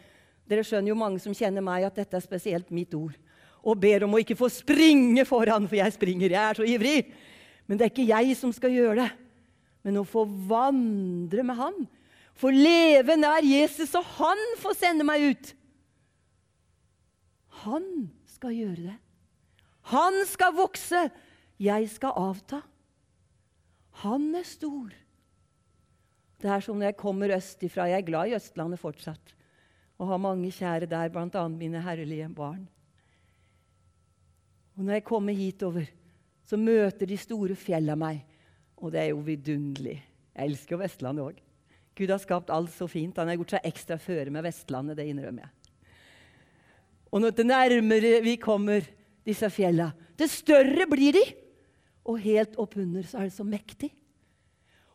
Dere 0.49 0.65
skjønner 0.65 0.93
jo 0.93 0.97
mange 0.97 1.21
som 1.21 1.35
kjenner 1.37 1.65
meg, 1.65 1.85
at 1.85 2.01
dette 2.01 2.17
er 2.17 2.25
spesielt 2.25 2.73
mitt 2.73 2.97
ord. 2.97 3.13
Og 3.61 3.77
ber 3.77 4.07
om 4.07 4.17
å 4.17 4.23
ikke 4.23 4.39
få 4.39 4.49
springe 4.53 5.27
foran, 5.29 5.69
for 5.69 5.77
jeg 5.77 5.97
springer. 5.99 6.33
Jeg 6.33 6.41
er 6.41 6.61
så 6.61 6.69
ivrig. 6.69 6.99
Men 7.69 7.77
det 7.77 7.85
er 7.85 7.93
ikke 7.93 8.09
jeg 8.09 8.37
som 8.41 8.55
skal 8.57 8.73
gjøre 8.73 9.03
det, 9.03 9.11
men 9.85 10.01
å 10.01 10.09
få 10.09 10.25
vandre 10.49 11.45
med 11.45 11.61
Han. 11.61 11.77
Få 12.39 12.49
leve 12.55 13.19
nær 13.21 13.45
Jesus, 13.45 13.93
og 13.99 14.07
Han 14.17 14.41
får 14.63 14.81
sende 14.81 15.05
meg 15.05 15.29
ut. 15.29 15.53
Han 17.65 18.09
skal 18.29 18.55
gjøre 18.55 18.85
det. 18.91 18.97
Han 19.93 20.23
skal 20.29 20.57
vokse. 20.57 21.09
Jeg 21.59 21.89
skal 21.91 22.15
avta. 22.19 22.63
Han 24.05 24.31
er 24.39 24.47
stor. 24.47 24.93
Det 26.39 26.51
er 26.55 26.63
som 26.63 26.79
når 26.79 26.93
jeg 26.93 27.01
kommer 27.01 27.35
østifra. 27.35 27.89
Jeg 27.91 28.03
er 28.03 28.07
glad 28.07 28.31
i 28.31 28.37
Østlandet 28.39 28.81
fortsatt 28.81 29.35
og 29.99 30.13
har 30.13 30.21
mange 30.23 30.51
kjære 30.55 30.87
der, 30.87 31.11
bl.a. 31.11 31.41
mine 31.51 31.81
herlige 31.83 32.29
barn. 32.31 32.69
Og 34.77 34.85
når 34.85 35.01
jeg 35.01 35.05
kommer 35.09 35.35
hitover, 35.35 35.89
så 36.47 36.57
møter 36.57 37.11
de 37.11 37.17
store 37.19 37.57
fjella 37.59 37.97
meg. 37.99 38.23
Og 38.79 38.93
det 38.95 39.01
er 39.03 39.11
jo 39.11 39.25
vidunderlig. 39.27 39.97
Jeg 40.37 40.53
elsker 40.53 40.77
jo 40.77 40.83
Vestlandet 40.85 41.25
òg. 41.25 41.41
Gud 41.99 42.13
har 42.15 42.23
skapt 42.23 42.53
alt 42.55 42.71
så 42.71 42.87
fint. 42.87 43.19
Han 43.19 43.27
har 43.27 43.41
gjort 43.41 43.57
seg 43.57 43.67
ekstra 43.67 43.99
føre 43.99 44.31
med 44.31 44.47
Vestlandet, 44.47 45.01
det 45.01 45.09
innrømmer 45.11 45.49
jeg. 45.49 45.58
Og 47.13 47.23
når 47.23 47.37
det 47.37 47.47
nærmere 47.49 48.19
vi 48.25 48.37
kommer 48.41 48.85
disse 49.27 49.49
fjella, 49.53 49.93
det 50.19 50.29
større 50.33 50.87
blir 50.91 51.17
de. 51.17 51.25
Og 52.09 52.21
helt 52.25 52.57
oppunder 52.61 53.05
så 53.07 53.21
er 53.21 53.29
det 53.29 53.37
så 53.37 53.47
mektig. 53.47 53.91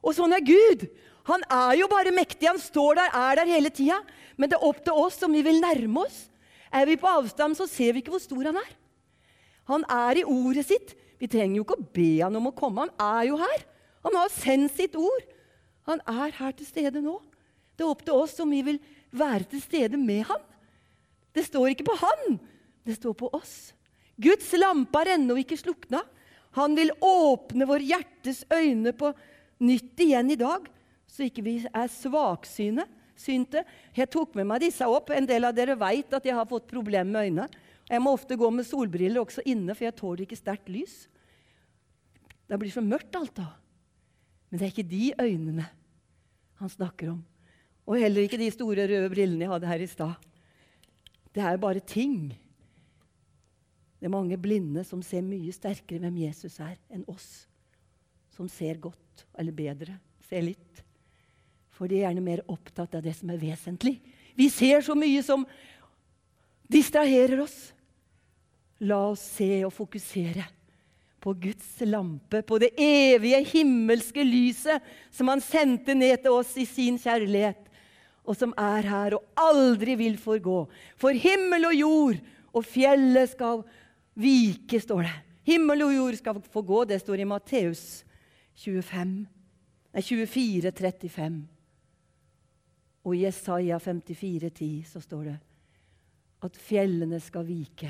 Og 0.03 0.15
sånn 0.17 0.35
er 0.35 0.43
Gud. 0.45 0.87
Han 1.29 1.43
er 1.47 1.77
jo 1.79 1.87
bare 1.91 2.13
mektig. 2.15 2.49
Han 2.49 2.59
står 2.59 2.99
der, 2.99 3.13
er 3.15 3.39
der 3.39 3.51
hele 3.53 3.71
tida. 3.73 3.99
Men 4.35 4.51
det 4.51 4.57
er 4.57 4.67
opp 4.67 4.81
til 4.83 4.97
oss 5.05 5.21
om 5.23 5.35
vi 5.35 5.43
vil 5.45 5.61
nærme 5.63 6.03
oss. 6.03 6.25
Er 6.73 6.87
vi 6.89 6.97
på 6.99 7.07
avstand, 7.07 7.55
så 7.55 7.67
ser 7.69 7.93
vi 7.93 8.01
ikke 8.01 8.15
hvor 8.15 8.23
stor 8.23 8.49
han 8.49 8.59
er. 8.59 8.71
Han 9.69 9.85
er 9.87 10.19
i 10.19 10.25
ordet 10.27 10.65
sitt. 10.67 10.95
Vi 11.21 11.29
trenger 11.31 11.61
jo 11.61 11.67
ikke 11.67 11.77
å 11.79 11.91
be 11.95 12.09
han 12.19 12.35
om 12.35 12.49
å 12.49 12.55
komme. 12.57 12.87
Han 12.87 13.19
er 13.21 13.29
jo 13.29 13.37
her. 13.39 13.61
Han 14.03 14.17
har 14.19 14.33
sendt 14.33 14.73
sitt 14.75 14.97
ord. 14.99 15.29
Han 15.87 16.01
er 16.09 16.33
her 16.35 16.55
til 16.57 16.67
stede 16.67 17.03
nå. 17.03 17.15
Det 17.77 17.85
er 17.85 17.93
opp 17.93 18.03
til 18.05 18.17
oss 18.17 18.35
om 18.43 18.51
vi 18.51 18.63
vil 18.65 18.81
være 19.13 19.47
til 19.53 19.63
stede 19.63 19.99
med 19.99 20.25
han. 20.27 20.43
Det 21.33 21.45
står 21.47 21.73
ikke 21.73 21.87
på 21.89 21.97
han, 22.01 22.37
det 22.85 22.97
står 22.99 23.15
på 23.17 23.29
oss. 23.33 23.73
Guds 24.21 24.51
lampe 24.59 24.99
har 25.01 25.15
ennå 25.15 25.39
ikke 25.41 25.57
slukna. 25.57 26.03
Han 26.57 26.75
vil 26.77 26.93
åpne 27.01 27.65
vår 27.65 27.85
hjertes 27.89 28.43
øyne 28.53 28.93
på 28.93 29.09
nytt 29.63 30.03
igjen 30.05 30.29
i 30.33 30.37
dag, 30.37 30.67
så 31.09 31.25
ikke 31.25 31.45
vi 31.45 31.55
er 31.65 31.89
svaksyne. 31.89 32.85
Synte. 33.23 33.61
Jeg 33.95 34.09
tok 34.11 34.33
med 34.35 34.47
meg 34.49 34.63
disse 34.63 34.85
opp. 34.89 35.11
En 35.13 35.27
del 35.29 35.45
av 35.45 35.53
dere 35.55 35.77
vet 35.79 36.15
at 36.17 36.25
jeg 36.25 36.35
har 36.35 36.47
fått 36.49 36.65
problemer 36.67 37.11
med 37.11 37.27
øynene. 37.27 37.45
Jeg 37.89 38.01
må 38.01 38.13
ofte 38.15 38.35
gå 38.39 38.47
med 38.51 38.65
solbriller 38.65 39.21
også 39.21 39.43
inne, 39.45 39.75
for 39.77 39.85
jeg 39.85 39.95
tåler 39.99 40.23
ikke 40.25 40.39
sterkt 40.39 40.71
lys. 40.73 40.95
Det 42.49 42.59
blir 42.59 42.73
så 42.73 42.83
mørkt 42.83 43.15
alt 43.17 43.35
da. 43.37 43.47
Men 44.49 44.59
det 44.59 44.65
er 44.65 44.73
ikke 44.73 44.89
de 44.89 45.05
øynene 45.21 45.67
han 46.59 46.71
snakker 46.73 47.13
om. 47.13 47.21
Og 47.85 47.99
heller 48.01 48.25
ikke 48.25 48.39
de 48.39 48.49
store 48.53 48.87
røde 48.89 49.09
brillene 49.11 49.45
jeg 49.45 49.53
hadde 49.53 49.69
her 49.69 49.83
i 49.83 49.89
stad. 49.89 50.32
Det 51.33 51.41
er 51.41 51.55
jo 51.55 51.63
bare 51.63 51.81
ting. 51.81 52.31
Det 53.99 54.07
er 54.09 54.13
mange 54.13 54.37
blinde 54.37 54.83
som 54.85 55.01
ser 55.05 55.23
mye 55.25 55.53
sterkere 55.55 56.03
hvem 56.03 56.23
Jesus 56.25 56.59
er, 56.61 56.77
enn 56.93 57.05
oss 57.09 57.45
som 58.33 58.49
ser 58.49 58.79
godt, 58.81 59.25
eller 59.37 59.53
bedre, 59.55 59.95
ser 60.27 60.43
litt. 60.45 60.81
For 61.73 61.89
de 61.89 61.99
er 61.99 62.07
gjerne 62.07 62.25
mer 62.25 62.41
opptatt 62.49 62.97
av 62.97 63.05
det 63.05 63.13
som 63.17 63.31
er 63.33 63.41
vesentlig. 63.41 63.99
Vi 64.37 64.49
ser 64.49 64.81
så 64.85 64.95
mye 64.97 65.21
som 65.25 65.45
distraherer 66.69 67.43
oss. 67.45 67.57
La 68.83 68.99
oss 69.11 69.23
se 69.37 69.63
og 69.65 69.73
fokusere 69.73 70.45
på 71.23 71.33
Guds 71.39 71.77
lampe, 71.87 72.41
på 72.43 72.57
det 72.59 72.73
evige 72.75 73.39
himmelske 73.53 74.25
lyset 74.27 74.83
som 75.13 75.29
Han 75.31 75.41
sendte 75.41 75.95
ned 75.95 76.19
til 76.25 76.35
oss 76.35 76.51
i 76.59 76.65
sin 76.67 76.97
kjærlighet, 76.99 77.61
og 78.23 78.37
som 78.39 78.53
er 78.59 78.87
her 78.87 79.17
og 79.17 79.25
aldri 79.39 79.97
vil 79.99 80.17
forgå. 80.21 80.63
For 80.99 81.15
himmel 81.15 81.67
og 81.69 81.75
jord 81.75 82.21
og 82.53 82.65
fjellet 82.65 83.33
skal 83.33 83.63
vike, 84.19 84.79
står 84.79 85.07
det. 85.07 85.15
Himmel 85.43 85.83
og 85.83 85.95
jord 85.95 86.19
skal 86.19 86.39
få 86.53 86.63
gå, 86.63 86.83
det 86.87 87.01
står 87.03 87.23
i 87.23 87.27
Matteus 87.27 88.03
25, 88.63 89.15
nei, 89.93 90.03
24, 90.03 90.71
35. 90.71 91.41
Og 93.03 93.17
i 93.17 93.25
Jesaja 93.25 93.79
54, 93.81 94.53
10 94.53 94.69
så 94.87 95.01
står 95.03 95.25
det 95.27 95.39
at 96.43 96.59
fjellene 96.59 97.19
skal 97.23 97.45
vike, 97.47 97.89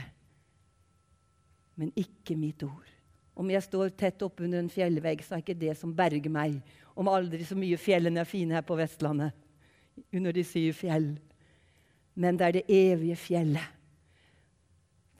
men 1.78 1.90
ikke 1.98 2.38
mitt 2.38 2.62
ord. 2.66 2.90
Om 3.34 3.50
jeg 3.50 3.66
står 3.66 3.94
tett 3.98 4.22
oppunder 4.22 4.62
en 4.62 4.70
fjellvegg, 4.70 5.24
så 5.26 5.36
er 5.36 5.42
ikke 5.42 5.58
det 5.58 5.74
som 5.80 5.94
berger 5.98 6.30
meg. 6.30 6.60
Om 6.94 7.10
aldri 7.10 7.42
så 7.50 7.58
mye 7.58 7.80
fjellene 7.82 8.22
er 8.22 8.30
fine 8.30 8.54
her 8.54 8.66
på 8.66 8.78
Vestlandet, 8.78 9.34
under 10.14 10.34
de 10.34 10.44
syv 10.48 10.74
fjell. 10.78 11.10
Men 12.14 12.38
det 12.38 12.48
er 12.48 12.58
det 12.58 12.66
evige 12.72 13.18
fjellet 13.18 13.80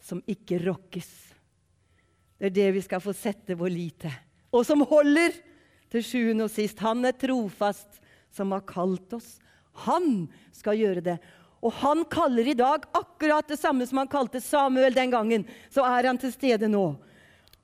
som 0.04 0.20
ikke 0.28 0.60
rokkes. 0.66 1.10
Det 2.38 2.50
er 2.50 2.56
det 2.58 2.70
vi 2.76 2.84
skal 2.84 3.02
få 3.04 3.14
sette 3.16 3.56
vår 3.56 3.72
lit 3.72 4.02
til. 4.04 4.16
Og 4.54 4.66
som 4.68 4.84
holder 4.86 5.36
til 5.94 6.04
sjuende 6.06 6.48
og 6.48 6.52
sist. 6.52 6.82
Han 6.84 7.06
er 7.08 7.16
trofast 7.18 8.02
som 8.34 8.52
har 8.54 8.66
kalt 8.68 9.16
oss. 9.16 9.38
Han 9.86 10.28
skal 10.54 10.78
gjøre 10.82 11.06
det. 11.06 11.18
Og 11.64 11.72
han 11.80 12.04
kaller 12.12 12.50
i 12.52 12.58
dag 12.58 12.84
akkurat 12.92 13.48
det 13.48 13.58
samme 13.62 13.88
som 13.88 14.02
han 14.02 14.12
kalte 14.12 14.42
Samuel 14.44 14.94
den 14.94 15.14
gangen. 15.14 15.46
Så 15.72 15.86
er 15.88 16.10
han 16.10 16.20
til 16.20 16.34
stede 16.34 16.68
nå. 16.68 16.86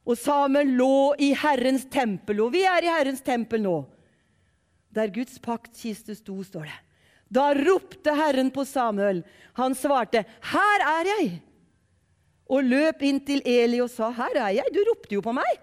Og 0.07 0.17
Samuel 0.17 0.71
lå 0.79 1.15
i 1.21 1.33
Herrens 1.37 1.83
tempel, 1.91 2.39
og 2.41 2.53
vi 2.55 2.63
er 2.65 2.85
i 2.85 2.89
Herrens 2.89 3.21
tempel 3.21 3.61
nå. 3.61 3.81
Der 4.95 5.11
Guds 5.13 5.37
paktkiste 5.43 6.15
sto, 6.17 6.39
står 6.41 6.65
det. 6.65 6.77
Da 7.29 7.53
ropte 7.53 8.13
Herren 8.17 8.50
på 8.51 8.65
Samuel. 8.65 9.24
Han 9.53 9.75
svarte, 9.75 10.25
'Her 10.41 10.79
er 10.81 11.05
jeg.' 11.05 11.41
Og 12.50 12.63
løp 12.65 13.03
inn 13.05 13.19
til 13.21 13.41
Eli 13.45 13.79
og 13.81 13.89
sa, 13.89 14.09
'Her 14.09 14.36
er 14.36 14.53
jeg. 14.57 14.74
Du 14.74 14.81
ropte 14.89 15.13
jo 15.15 15.21
på 15.21 15.33
meg.' 15.33 15.62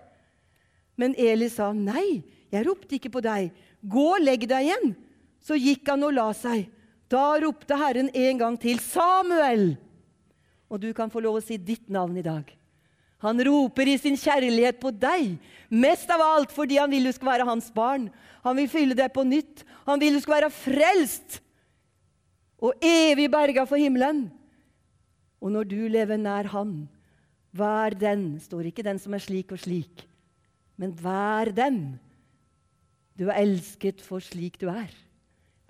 Men 0.96 1.14
Eli 1.18 1.48
sa, 1.48 1.72
'Nei, 1.72 2.22
jeg 2.52 2.66
ropte 2.66 2.94
ikke 2.94 3.10
på 3.10 3.20
deg. 3.20 3.50
Gå 3.82 4.14
og 4.14 4.22
legg 4.22 4.46
deg 4.46 4.70
igjen.' 4.70 4.94
Så 5.42 5.54
gikk 5.58 5.86
han 5.88 6.02
og 6.02 6.14
la 6.14 6.32
seg. 6.32 6.70
Da 7.10 7.38
ropte 7.38 7.76
Herren 7.76 8.10
en 8.14 8.38
gang 8.38 8.56
til, 8.58 8.78
'Samuel!' 8.78 9.76
Og 10.70 10.80
du 10.80 10.92
kan 10.94 11.10
få 11.10 11.20
lov 11.20 11.38
å 11.38 11.42
si 11.42 11.56
ditt 11.56 11.88
navn 11.90 12.16
i 12.16 12.22
dag. 12.22 12.46
Han 13.18 13.40
roper 13.40 13.88
i 13.88 13.96
sin 13.98 14.16
kjærlighet 14.16 14.78
på 14.80 14.90
deg, 14.90 15.38
mest 15.70 16.10
av 16.10 16.20
alt 16.20 16.52
fordi 16.52 16.76
han 16.76 16.90
vil 16.90 17.06
du 17.08 17.12
skal 17.12 17.32
være 17.32 17.46
hans 17.48 17.70
barn. 17.74 18.10
Han 18.44 18.56
vil 18.56 18.68
fylle 18.68 18.94
deg 18.94 19.12
på 19.14 19.24
nytt. 19.24 19.64
Han 19.86 19.98
vil 20.02 20.18
du 20.18 20.20
skal 20.20 20.42
være 20.42 20.50
frelst 20.52 21.40
og 22.62 22.76
evig 22.84 23.28
berga 23.32 23.66
for 23.68 23.80
himmelen. 23.80 24.26
Og 25.40 25.52
når 25.52 25.68
du 25.68 25.80
lever 25.92 26.20
nær 26.20 26.48
Han, 26.54 26.88
vær 27.52 27.96
den 27.96 28.38
Står 28.40 28.70
ikke 28.70 28.84
den 28.84 28.98
som 29.00 29.14
er 29.14 29.22
slik 29.22 29.52
og 29.52 29.60
slik, 29.60 30.06
men 30.76 30.92
vær 30.92 31.52
den. 31.56 31.98
Du 33.16 33.28
er 33.28 33.40
elsket 33.40 34.02
for 34.04 34.20
slik 34.20 34.58
du 34.60 34.68
er. 34.68 34.92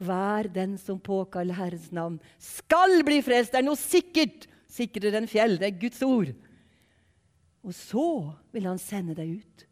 Vær 0.02 0.48
den 0.52 0.74
som 0.78 0.98
påkaller 1.00 1.56
Herrens 1.56 1.92
navn, 1.94 2.18
skal 2.38 3.00
bli 3.06 3.22
frelst. 3.24 3.54
Det 3.54 3.62
er 3.62 3.66
noe 3.66 3.78
sikkert, 3.78 4.48
sikrere 4.68 5.22
enn 5.22 5.30
fjell. 5.30 5.56
Det 5.60 5.70
er 5.70 5.78
Guds 5.78 6.02
ord. 6.04 6.34
Og 7.64 7.74
så 7.74 8.08
vil 8.52 8.66
han 8.68 8.82
sende 8.82 9.16
deg 9.16 9.38
ut. 9.38 9.64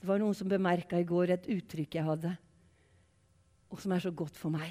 Det 0.00 0.08
var 0.08 0.20
noen 0.22 0.36
som 0.36 0.48
bemerka 0.48 1.00
i 1.00 1.08
går 1.08 1.34
et 1.34 1.48
uttrykk 1.52 1.98
jeg 1.98 2.06
hadde, 2.06 2.30
og 3.68 3.82
som 3.82 3.92
er 3.92 4.00
så 4.00 4.12
godt 4.16 4.38
for 4.38 4.52
meg. 4.54 4.70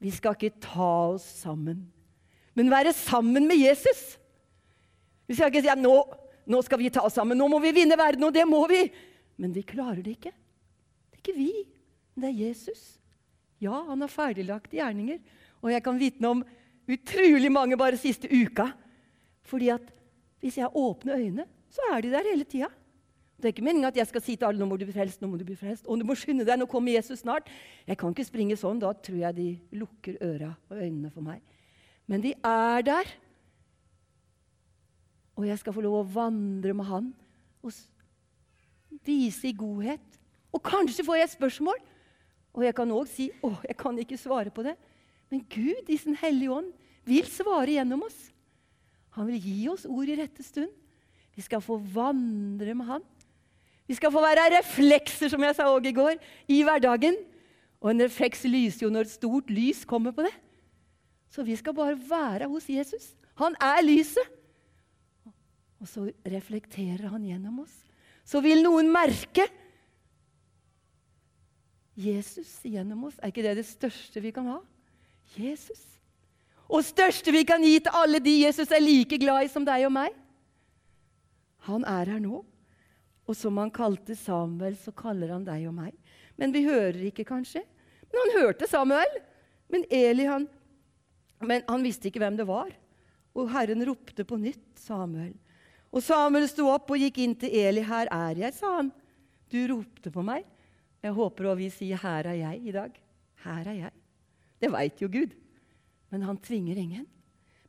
Vi 0.00 0.12
skal 0.14 0.36
ikke 0.36 0.62
ta 0.64 0.90
oss 1.12 1.26
sammen, 1.42 1.84
men 2.56 2.72
være 2.72 2.94
sammen 2.96 3.46
med 3.48 3.60
Jesus. 3.60 4.16
Vi 5.28 5.36
skal 5.36 5.52
ikke 5.52 5.62
si 5.62 5.70
at 5.70 5.80
nå, 5.80 5.92
nå 6.50 6.60
skal 6.66 6.80
vi 6.80 6.90
ta 6.92 7.04
oss 7.06 7.18
sammen, 7.20 7.38
nå 7.38 7.46
må 7.52 7.60
vi 7.62 7.74
vinne 7.76 7.98
verden, 8.00 8.24
og 8.26 8.34
det 8.34 8.46
må 8.48 8.64
vi. 8.70 8.86
Men 9.40 9.52
vi 9.54 9.62
klarer 9.64 10.00
det 10.04 10.16
ikke. 10.16 10.32
Det 10.32 11.18
er 11.18 11.22
ikke 11.22 11.36
vi. 11.36 11.52
men 12.14 12.24
Det 12.24 12.30
er 12.30 12.48
Jesus. 12.48 12.82
Ja, 13.60 13.84
han 13.88 14.00
har 14.00 14.12
ferdiglagt 14.12 14.72
gjerninger. 14.72 15.20
Og 15.60 15.72
jeg 15.72 15.84
kan 15.84 16.00
vitne 16.00 16.32
om 16.32 16.42
utrolig 16.90 17.52
mange 17.52 17.78
bare 17.80 18.00
siste 18.00 18.28
uka. 18.28 18.70
Fordi 19.44 19.68
at 19.72 19.92
hvis 20.40 20.56
jeg 20.56 20.72
åpner 20.76 21.20
øynene, 21.20 21.46
så 21.70 21.92
er 21.92 22.00
de 22.02 22.12
der 22.12 22.28
hele 22.32 22.44
tida. 22.48 22.70
Det 23.40 23.48
er 23.48 23.54
ikke 23.54 23.64
meningen 23.64 23.88
at 23.88 23.96
jeg 23.96 24.08
skal 24.10 24.22
si 24.24 24.36
til 24.36 24.50
alle 24.50 24.60
nå 24.60 24.68
må 24.68 24.76
du 24.76 24.84
bli 24.84 24.94
frelst, 24.94 25.22
nå 25.22 25.30
må 25.30 25.38
du 25.40 25.46
bli 25.48 25.56
frelst. 25.56 25.86
Og 25.88 26.00
du 26.00 26.04
må 26.04 26.16
skynde 26.18 26.44
deg, 26.44 26.60
nå 26.60 26.68
kommer 26.68 26.92
Jesus 26.92 27.22
snart. 27.24 27.48
Jeg 27.88 27.96
kan 28.00 28.12
ikke 28.12 28.28
springe 28.28 28.58
sånn. 28.60 28.82
Da 28.82 28.92
tror 28.92 29.22
jeg 29.22 29.38
de 29.38 29.48
lukker 29.80 30.20
øra 30.26 30.52
og 30.68 30.76
øynene 30.76 31.12
for 31.14 31.24
meg. 31.24 31.40
Men 32.10 32.24
de 32.24 32.34
er 32.36 32.84
der. 32.84 33.12
Og 35.40 35.46
jeg 35.48 35.60
skal 35.62 35.72
få 35.72 35.84
lov 35.84 36.02
å 36.02 36.08
vandre 36.20 36.76
med 36.76 36.88
Han 36.90 37.12
og 37.64 37.72
vise 39.06 39.48
i 39.48 39.56
godhet. 39.56 40.20
Og 40.52 40.62
kanskje 40.66 41.04
får 41.06 41.20
jeg 41.20 41.28
et 41.28 41.36
spørsmål, 41.36 41.80
og 42.56 42.64
jeg 42.66 42.74
kan 42.74 42.92
òg 42.92 43.06
si 43.08 43.28
å, 43.46 43.52
jeg 43.62 43.76
kan 43.78 43.98
ikke 44.02 44.18
svare 44.18 44.50
på 44.52 44.64
det. 44.66 44.74
Men 45.30 45.44
Gud 45.46 45.88
i 45.92 45.98
sin 46.00 46.18
Hellige 46.18 46.56
Ånd 46.56 46.72
vil 47.06 47.28
svare 47.30 47.76
gjennom 47.76 48.02
oss. 48.08 48.18
Han 49.14 49.28
vil 49.30 49.38
gi 49.42 49.68
oss 49.70 49.86
ord 49.86 50.10
i 50.10 50.18
rette 50.18 50.42
stund. 50.42 50.72
Vi 51.36 51.44
skal 51.46 51.62
få 51.62 51.78
vandre 51.78 52.74
med 52.74 52.88
Han. 52.90 53.06
Vi 53.90 53.96
skal 53.98 54.12
få 54.14 54.20
være 54.22 54.52
reflekser, 54.54 55.26
som 55.32 55.42
jeg 55.42 55.56
sa 55.58 55.66
òg 55.66 55.88
i 55.90 55.96
går, 55.96 56.18
i 56.46 56.60
hverdagen. 56.62 57.16
Og 57.82 57.90
en 57.90 58.02
refleks 58.04 58.44
lyser 58.46 58.84
jo 58.84 58.90
når 58.94 59.08
et 59.08 59.16
stort 59.16 59.48
lys 59.50 59.80
kommer 59.88 60.14
på 60.14 60.22
det. 60.22 60.34
Så 61.30 61.42
vi 61.42 61.56
skal 61.58 61.74
bare 61.74 61.96
være 61.98 62.46
hos 62.52 62.68
Jesus. 62.70 63.08
Han 63.40 63.56
er 63.58 63.82
lyset. 63.82 64.36
Og 65.82 65.88
så 65.90 66.04
reflekterer 66.22 67.08
han 67.10 67.24
gjennom 67.26 67.64
oss. 67.64 67.74
Så 68.22 68.38
vil 68.44 68.62
noen 68.62 68.92
merke 68.94 69.48
Jesus 71.98 72.60
gjennom 72.62 73.08
oss. 73.08 73.18
Er 73.18 73.32
ikke 73.32 73.42
det 73.48 73.56
det 73.58 73.66
største 73.66 74.22
vi 74.22 74.30
kan 74.36 74.52
ha? 74.52 74.60
Jesus. 75.34 75.82
Og 76.70 76.86
største 76.86 77.34
vi 77.34 77.42
kan 77.48 77.66
gi 77.66 77.74
til 77.82 77.98
alle 78.04 78.22
de 78.22 78.36
Jesus 78.44 78.70
er 78.70 78.86
like 78.86 79.18
glad 79.18 79.48
i 79.48 79.50
som 79.50 79.66
deg 79.66 79.88
og 79.88 79.96
meg. 79.98 80.14
Han 81.66 81.82
er 81.82 82.14
her 82.14 82.22
nå. 82.22 82.44
Og 83.30 83.36
som 83.38 83.60
han 83.62 83.70
kalte 83.70 84.16
Samuel, 84.18 84.74
så 84.74 84.90
kaller 84.96 85.30
han 85.30 85.44
deg 85.46 85.68
og 85.70 85.76
meg. 85.76 85.94
Men 86.40 86.50
vi 86.54 86.64
hører 86.66 86.98
ikke, 87.06 87.28
kanskje. 87.28 87.62
Men 88.10 88.24
han 88.24 88.32
hørte 88.40 88.66
Samuel. 88.66 89.20
Men 89.70 89.84
Eli, 89.94 90.24
han, 90.26 90.48
men 91.46 91.62
han 91.68 91.84
visste 91.86 92.10
ikke 92.10 92.22
hvem 92.24 92.40
det 92.40 92.48
var. 92.48 92.72
Og 93.38 93.52
Herren 93.52 93.84
ropte 93.86 94.26
på 94.26 94.38
nytt 94.40 94.82
Samuel. 94.82 95.36
Og 95.94 96.02
Samuel 96.02 96.48
sto 96.50 96.66
opp 96.72 96.90
og 96.90 96.98
gikk 96.98 97.20
inn 97.22 97.36
til 97.38 97.54
Eli. 97.54 97.84
'Her 97.86 98.10
er 98.10 98.34
jeg', 98.38 98.54
sa 98.54 98.76
han. 98.76 98.90
'Du 99.50 99.60
ropte 99.70 100.10
på 100.10 100.22
meg.' 100.26 100.46
Jeg 101.02 101.12
håper 101.12 101.44
også 101.44 101.58
vi 101.58 101.70
sier 101.70 101.96
'Her 101.96 102.26
er 102.26 102.38
jeg' 102.42 102.66
i 102.66 102.72
dag. 102.72 102.90
Her 103.44 103.68
er 103.68 103.78
jeg. 103.78 103.92
Det 104.60 104.72
veit 104.72 105.02
jo 105.02 105.08
Gud. 105.08 105.34
Men 106.10 106.22
han 106.22 106.38
tvinger 106.38 106.76
ingen. 106.76 107.06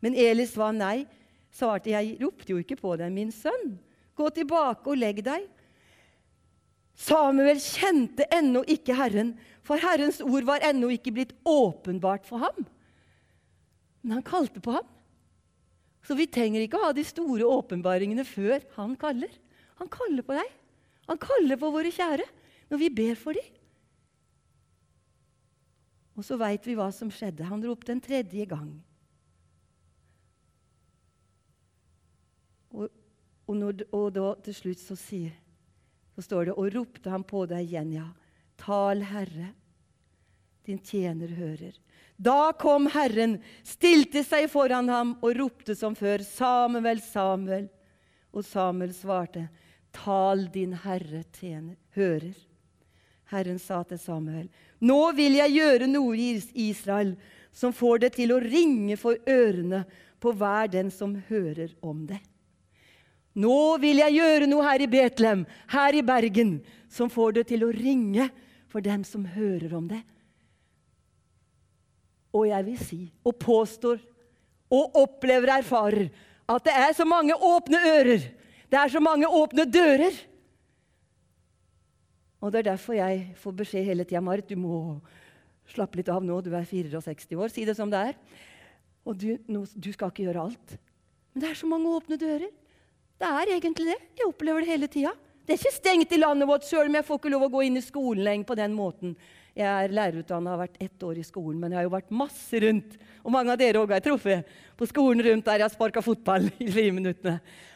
Men 0.01 0.15
Eli 0.15 0.45
svar 0.45 0.73
nei. 0.73 1.05
Svarte, 1.51 1.89
'Jeg 1.89 2.17
ropte 2.21 2.49
jo 2.49 2.57
ikke 2.57 2.81
på 2.81 2.97
deg, 2.97 3.11
min 3.11 3.31
sønn. 3.31 3.79
Gå 4.21 4.29
tilbake 4.35 4.87
og 4.93 5.01
legg 5.01 5.23
deg.' 5.25 5.49
Samuel 7.01 7.57
kjente 7.57 8.27
ennå 8.29 8.61
ikke 8.69 8.93
Herren, 8.93 9.33
for 9.65 9.81
Herrens 9.81 10.19
ord 10.21 10.45
var 10.45 10.61
ennå 10.67 10.91
ikke 10.93 11.13
blitt 11.15 11.31
åpenbart 11.47 12.27
for 12.27 12.43
ham. 12.43 12.65
Men 14.01 14.19
han 14.19 14.25
kalte 14.25 14.61
på 14.61 14.75
ham. 14.75 14.85
Så 16.05 16.17
vi 16.17 16.27
trenger 16.29 16.61
ikke 16.61 16.79
å 16.79 16.87
ha 16.87 16.93
de 16.93 17.05
store 17.05 17.47
åpenbaringene 17.47 18.25
før 18.25 18.61
han 18.75 18.93
kaller. 18.99 19.33
Han 19.81 19.89
kaller 19.89 20.25
på 20.25 20.37
deg. 20.37 20.53
Han 21.09 21.21
kaller 21.21 21.59
på 21.61 21.71
våre 21.73 21.93
kjære 21.93 22.27
når 22.71 22.81
vi 22.81 22.93
ber 23.01 23.17
for 23.19 23.37
dem. 23.37 23.49
Og 26.17 26.25
så 26.27 26.37
veit 26.37 26.65
vi 26.67 26.75
hva 26.77 26.89
som 26.93 27.09
skjedde. 27.13 27.47
Han 27.49 27.63
ropte 27.65 27.93
en 27.93 28.03
tredje 28.03 28.45
gang. 28.49 28.71
Og, 32.71 32.89
og, 33.51 33.57
når, 33.59 33.85
og 33.91 34.11
da 34.15 34.27
til 34.45 34.55
slutt 34.55 34.79
så 34.79 34.95
sier 34.95 35.35
så 36.15 36.25
står 36.25 36.49
det, 36.49 36.53
og 36.59 36.73
ropte 36.75 37.09
han 37.09 37.23
på 37.23 37.45
deg 37.49 37.65
igjen, 37.65 37.93
ja. 37.95 38.07
Tal, 38.59 38.99
Herre, 39.09 39.53
din 40.67 40.77
tjener 40.83 41.31
hører. 41.33 41.73
Da 42.21 42.51
kom 42.59 42.85
Herren, 42.93 43.39
stilte 43.65 44.21
seg 44.27 44.45
foran 44.51 44.91
ham 44.91 45.15
og 45.23 45.33
ropte 45.39 45.73
som 45.77 45.95
før, 45.97 46.21
Samuel, 46.27 47.01
Samuel. 47.01 47.69
Og 48.35 48.45
Samuel 48.45 48.93
svarte, 48.93 49.47
Tal, 49.95 50.45
din 50.53 50.75
Herre 50.83 51.23
tjener, 51.39 51.79
hører. 51.97 52.35
Herren 53.31 53.57
sa 53.59 53.81
til 53.87 53.99
Samuel, 53.99 54.49
Nå 54.83 55.01
vil 55.17 55.39
jeg 55.39 55.55
gjøre 55.55 55.87
noe 55.89 56.17
i 56.19 56.33
Israel 56.67 57.15
som 57.55 57.73
får 57.73 58.03
det 58.05 58.13
til 58.19 58.35
å 58.35 58.41
ringe 58.43 58.99
for 58.99 59.17
ørene 59.25 59.85
på 60.21 60.35
hver 60.37 60.69
den 60.69 60.91
som 60.93 61.15
hører 61.31 61.73
om 61.81 62.05
det. 62.05 62.21
Nå 63.39 63.77
vil 63.79 64.01
jeg 64.01 64.17
gjøre 64.19 64.47
noe 64.49 64.65
her 64.67 64.83
i 64.83 64.89
Betlehem, 64.91 65.45
her 65.71 65.95
i 65.95 66.03
Bergen, 66.03 66.57
som 66.91 67.11
får 67.11 67.37
det 67.39 67.45
til 67.51 67.63
å 67.63 67.71
ringe 67.71 68.27
for 68.71 68.83
dem 68.83 69.05
som 69.07 69.23
hører 69.27 69.75
om 69.77 69.87
det. 69.87 70.01
Og 72.35 72.47
jeg 72.47 72.67
vil 72.67 72.79
si, 72.79 72.99
og 73.27 73.37
påstår, 73.39 74.01
og 74.71 74.99
opplever, 74.99 75.51
erfarer, 75.59 76.11
at 76.47 76.67
det 76.67 76.75
er 76.75 76.93
så 76.95 77.07
mange 77.07 77.35
åpne 77.35 77.79
ører. 77.91 78.27
Det 78.71 78.79
er 78.79 78.91
så 78.91 79.01
mange 79.03 79.27
åpne 79.27 79.65
dører. 79.67 80.15
Og 82.41 82.51
det 82.51 82.61
er 82.61 82.71
derfor 82.71 82.95
jeg 82.97 83.25
får 83.39 83.57
beskjed 83.59 83.85
hele 83.85 84.07
tida 84.07 84.23
Marit, 84.23 84.47
du 84.49 84.59
må 84.59 84.77
slappe 85.71 85.99
litt 85.99 86.09
av 86.11 86.23
nå. 86.25 86.39
Du 86.43 86.49
er 86.55 86.65
64 86.67 87.37
år. 87.37 87.51
Si 87.51 87.67
det 87.67 87.75
som 87.77 87.91
det 87.91 87.99
er. 88.11 88.17
Og 89.07 89.17
du, 89.17 89.35
no, 89.51 89.63
du 89.75 89.91
skal 89.93 90.11
ikke 90.11 90.25
gjøre 90.25 90.47
alt. 90.47 90.75
Men 91.31 91.43
det 91.43 91.51
er 91.51 91.59
så 91.59 91.69
mange 91.69 91.91
åpne 91.91 92.17
dører. 92.19 92.49
Det 93.21 93.29
er 93.29 93.51
egentlig 93.53 93.85
det. 93.85 93.99
Jeg 94.17 94.25
opplever 94.31 94.63
det 94.63 94.71
hele 94.71 94.87
tida. 94.89 95.11
Det 95.45 95.53
er 95.53 95.59
ikke 95.59 95.75
stengt 95.75 96.13
i 96.15 96.17
landet 96.17 96.47
vårt, 96.49 96.65
sjøl 96.65 96.87
om 96.89 96.95
jeg 96.97 97.05
får 97.05 97.19
ikke 97.19 97.31
lov 97.33 97.43
å 97.45 97.49
gå 97.53 97.59
inn 97.67 97.77
i 97.77 97.83
skolen 97.85 98.23
lenger 98.25 98.47
på 98.49 98.55
den 98.57 98.73
måten. 98.73 99.11
Jeg 99.57 99.67
er 99.67 99.93
lærerutdanna, 99.93 100.53
har 100.53 100.61
vært 100.61 100.79
ett 100.81 101.03
år 101.05 101.19
i 101.21 101.25
skolen, 101.27 101.59
men 101.61 101.73
jeg 101.73 101.81
har 101.81 101.85
jo 101.85 101.91
vært 101.93 102.13
masse 102.17 102.61
rundt. 102.63 102.95
Og 103.21 103.33
mange 103.35 103.53
av 103.53 103.59
dere 103.61 103.81
òg 103.81 103.91
har 103.91 103.99
jeg 103.99 104.07
truffet 104.07 104.55
på 104.79 104.87
skolen 104.89 105.21
rundt 105.27 105.45
der 105.45 105.59
jeg 105.59 105.67
har 105.67 105.73
sparka 105.73 106.01
fotball 106.01 106.47
i 106.63 106.69
friminuttene. 106.71 107.35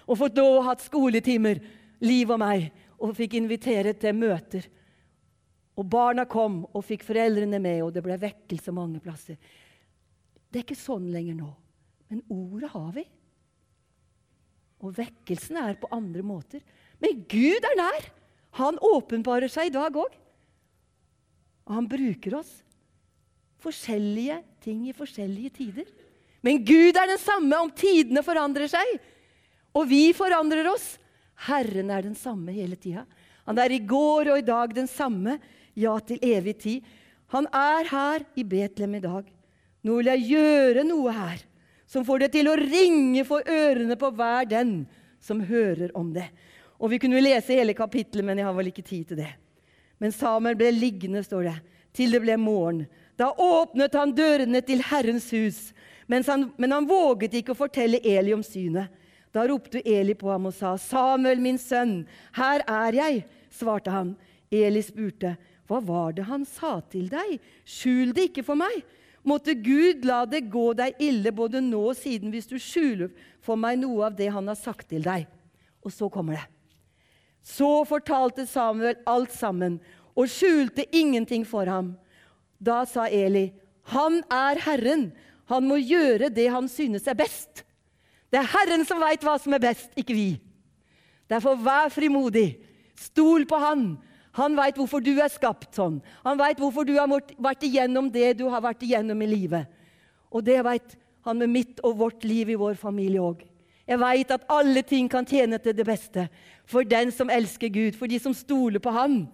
Og 0.10 0.18
fått 0.18 0.40
lov 0.40 0.62
å 0.62 0.64
ha 0.70 0.76
skoletimer, 0.82 1.62
Liv 2.06 2.32
og 2.34 2.42
meg, 2.42 2.66
og 3.00 3.14
fikk 3.16 3.38
invitere 3.38 3.94
til 3.98 4.18
møter. 4.18 4.66
Og 5.78 5.86
barna 5.90 6.26
kom 6.30 6.64
og 6.72 6.84
fikk 6.88 7.06
foreldrene 7.08 7.60
med, 7.62 7.84
og 7.86 7.94
det 7.96 8.04
ble 8.04 8.18
vekkelse 8.20 8.74
mange 8.76 9.00
plasser. 9.04 9.38
Det 10.50 10.60
er 10.60 10.66
ikke 10.66 10.80
sånn 10.80 11.08
lenger 11.14 11.38
nå, 11.38 11.52
men 12.10 12.26
ordet 12.34 12.72
har 12.74 12.90
vi. 12.98 13.06
Og 14.86 14.94
vekkelsen 14.98 15.58
er 15.62 15.78
på 15.80 15.90
andre 15.94 16.22
måter. 16.26 16.62
Men 17.02 17.24
Gud 17.30 17.66
er 17.66 17.80
nær! 17.80 18.12
Han 18.56 18.78
åpenbarer 18.80 19.52
seg 19.52 19.68
i 19.68 19.74
dag 19.76 19.96
òg. 20.00 20.14
Og 21.66 21.74
han 21.76 21.88
bruker 21.92 22.38
oss. 22.40 22.52
Forskjellige 23.60 24.38
ting 24.64 24.86
i 24.88 24.96
forskjellige 24.96 25.52
tider. 25.58 25.90
Men 26.46 26.62
Gud 26.64 26.96
er 26.96 27.10
den 27.10 27.20
samme 27.20 27.58
om 27.66 27.72
tidene 27.74 28.24
forandrer 28.24 28.70
seg. 28.72 28.94
Og 29.76 29.90
vi 29.90 30.14
forandrer 30.16 30.70
oss. 30.72 30.94
Herren 31.48 31.90
er 31.92 32.06
den 32.06 32.16
samme 32.16 32.54
hele 32.56 32.78
tida. 32.80 33.04
Han 33.50 33.60
er 33.60 33.74
i 33.74 33.82
går 33.84 34.32
og 34.32 34.40
i 34.40 34.46
dag 34.46 34.72
den 34.74 34.88
samme, 34.90 35.36
ja, 35.76 35.98
til 36.00 36.22
evig 36.24 36.56
tid. 36.62 36.86
Han 37.34 37.50
er 37.52 37.90
her 37.90 38.24
i 38.40 38.46
Betlehem 38.48 38.96
i 38.96 39.04
dag. 39.04 39.28
Nå 39.86 40.00
vil 40.00 40.14
jeg 40.14 40.30
gjøre 40.32 40.86
noe 40.88 41.12
her 41.14 41.44
som 41.96 42.04
får 42.04 42.26
det 42.26 42.34
til 42.34 42.50
å 42.52 42.58
ringe 42.60 43.24
for 43.24 43.46
ørene 43.48 43.96
på 43.96 44.10
hver 44.18 44.50
den 44.52 44.82
som 45.24 45.40
hører 45.48 45.94
om 45.96 46.10
det. 46.12 46.28
Og 46.76 46.92
Vi 46.92 47.00
kunne 47.00 47.22
lese 47.24 47.56
hele 47.56 47.74
kapittelet, 47.74 48.26
men 48.28 48.42
jeg 48.42 48.48
har 48.50 48.56
vel 48.58 48.68
ikke 48.68 48.84
tid 48.84 49.08
til 49.08 49.22
det. 49.22 49.32
Men 50.04 50.12
Samuel 50.12 50.58
ble 50.60 50.74
liggende, 50.76 51.24
står 51.24 51.48
det, 51.48 51.56
til 51.96 52.12
det 52.12 52.20
ble 52.26 52.36
morgen. 52.36 52.84
Da 53.16 53.30
åpnet 53.32 53.96
han 53.96 54.12
dørene 54.12 54.60
til 54.68 54.84
Herrens 54.84 55.30
hus, 55.32 55.62
han, 56.12 56.50
men 56.60 56.76
han 56.76 56.90
våget 56.90 57.40
ikke 57.40 57.56
å 57.56 57.62
fortelle 57.64 58.04
Eli 58.04 58.36
om 58.36 58.44
synet. 58.44 58.92
Da 59.32 59.48
ropte 59.48 59.80
Eli 59.80 60.18
på 60.20 60.28
ham 60.32 60.52
og 60.52 60.54
sa, 60.54 60.76
'Samuel, 60.76 61.40
min 61.40 61.58
sønn, 61.58 62.06
her 62.36 62.60
er 62.68 62.92
jeg.' 62.92 63.24
svarte 63.52 63.92
han. 63.92 64.18
Eli 64.52 64.84
spurte, 64.84 65.38
'Hva 65.68 65.80
var 65.80 66.12
det 66.12 66.28
han 66.28 66.44
sa 66.46 66.82
til 66.92 67.08
deg? 67.08 67.40
Skjul 67.64 68.12
det 68.12 68.36
ikke 68.36 68.44
for 68.44 68.56
meg.' 68.56 68.84
Måtte 69.26 69.56
Gud 69.58 70.06
la 70.06 70.24
det 70.30 70.46
gå 70.54 70.72
deg 70.78 71.00
ille 71.02 71.32
både 71.34 71.62
nå 71.64 71.82
og 71.90 71.98
siden 71.98 72.30
hvis 72.34 72.50
du 72.50 72.60
skjuler 72.62 73.10
for 73.44 73.58
meg 73.58 73.80
noe 73.82 74.06
av 74.08 74.18
det 74.18 74.30
han 74.34 74.48
har 74.52 74.60
sagt 74.60 74.92
til 74.92 75.02
deg. 75.06 75.26
Og 75.86 75.94
så 75.94 76.10
kommer 76.14 76.38
det. 76.38 76.46
Så 77.46 77.86
fortalte 77.90 78.48
Samuel 78.50 78.98
alt 79.10 79.34
sammen 79.34 79.80
og 80.16 80.30
skjulte 80.32 80.86
ingenting 80.96 81.46
for 81.46 81.70
ham. 81.70 81.96
Da 82.62 82.86
sa 82.86 83.06
Eli, 83.06 83.52
'Han 83.84 84.24
er 84.32 84.60
Herren. 84.60 85.14
Han 85.46 85.68
må 85.68 85.76
gjøre 85.76 86.34
det 86.34 86.50
han 86.50 86.68
synes 86.68 87.08
er 87.08 87.14
best.' 87.14 87.64
Det 88.32 88.40
er 88.40 88.52
Herren 88.52 88.86
som 88.86 89.00
veit 89.00 89.22
hva 89.24 89.38
som 89.40 89.54
er 89.54 89.60
best, 89.60 89.92
ikke 89.96 90.14
vi. 90.14 90.42
Derfor 91.30 91.56
vær 91.56 91.90
frimodig. 91.90 92.58
Stol 92.96 93.46
på 93.46 93.56
Han. 93.56 93.98
Han 94.36 94.56
veit 94.58 94.76
hvorfor 94.76 95.04
du 95.04 95.14
er 95.16 95.32
skapt 95.32 95.78
sånn. 95.78 96.02
Han 96.26 96.40
veit 96.40 96.60
hvorfor 96.60 96.84
du 96.88 96.96
har 96.98 97.08
vært 97.08 97.64
igjennom 97.64 98.10
det 98.12 98.34
du 98.42 98.48
har 98.52 98.64
vært 98.64 98.84
igjennom 98.84 99.22
i 99.24 99.30
livet. 99.32 99.70
Og 100.28 100.44
det 100.44 100.60
veit 100.66 100.98
han 101.26 101.40
med 101.40 101.54
mitt 101.54 101.80
og 101.88 101.96
vårt 102.02 102.26
liv 102.28 102.52
i 102.52 102.60
vår 102.60 102.76
familie 102.80 103.24
òg. 103.24 103.46
Jeg 103.86 104.02
veit 104.02 104.34
at 104.34 104.46
alle 104.52 104.82
ting 104.84 105.08
kan 105.10 105.28
tjene 105.30 105.60
til 105.62 105.76
det 105.78 105.86
beste 105.88 106.28
for 106.68 106.84
den 106.84 107.14
som 107.14 107.32
elsker 107.32 107.70
Gud, 107.70 107.96
for 107.96 108.10
de 108.10 108.20
som 108.20 108.34
stoler 108.34 108.82
på 108.82 108.92
Han. 108.92 109.26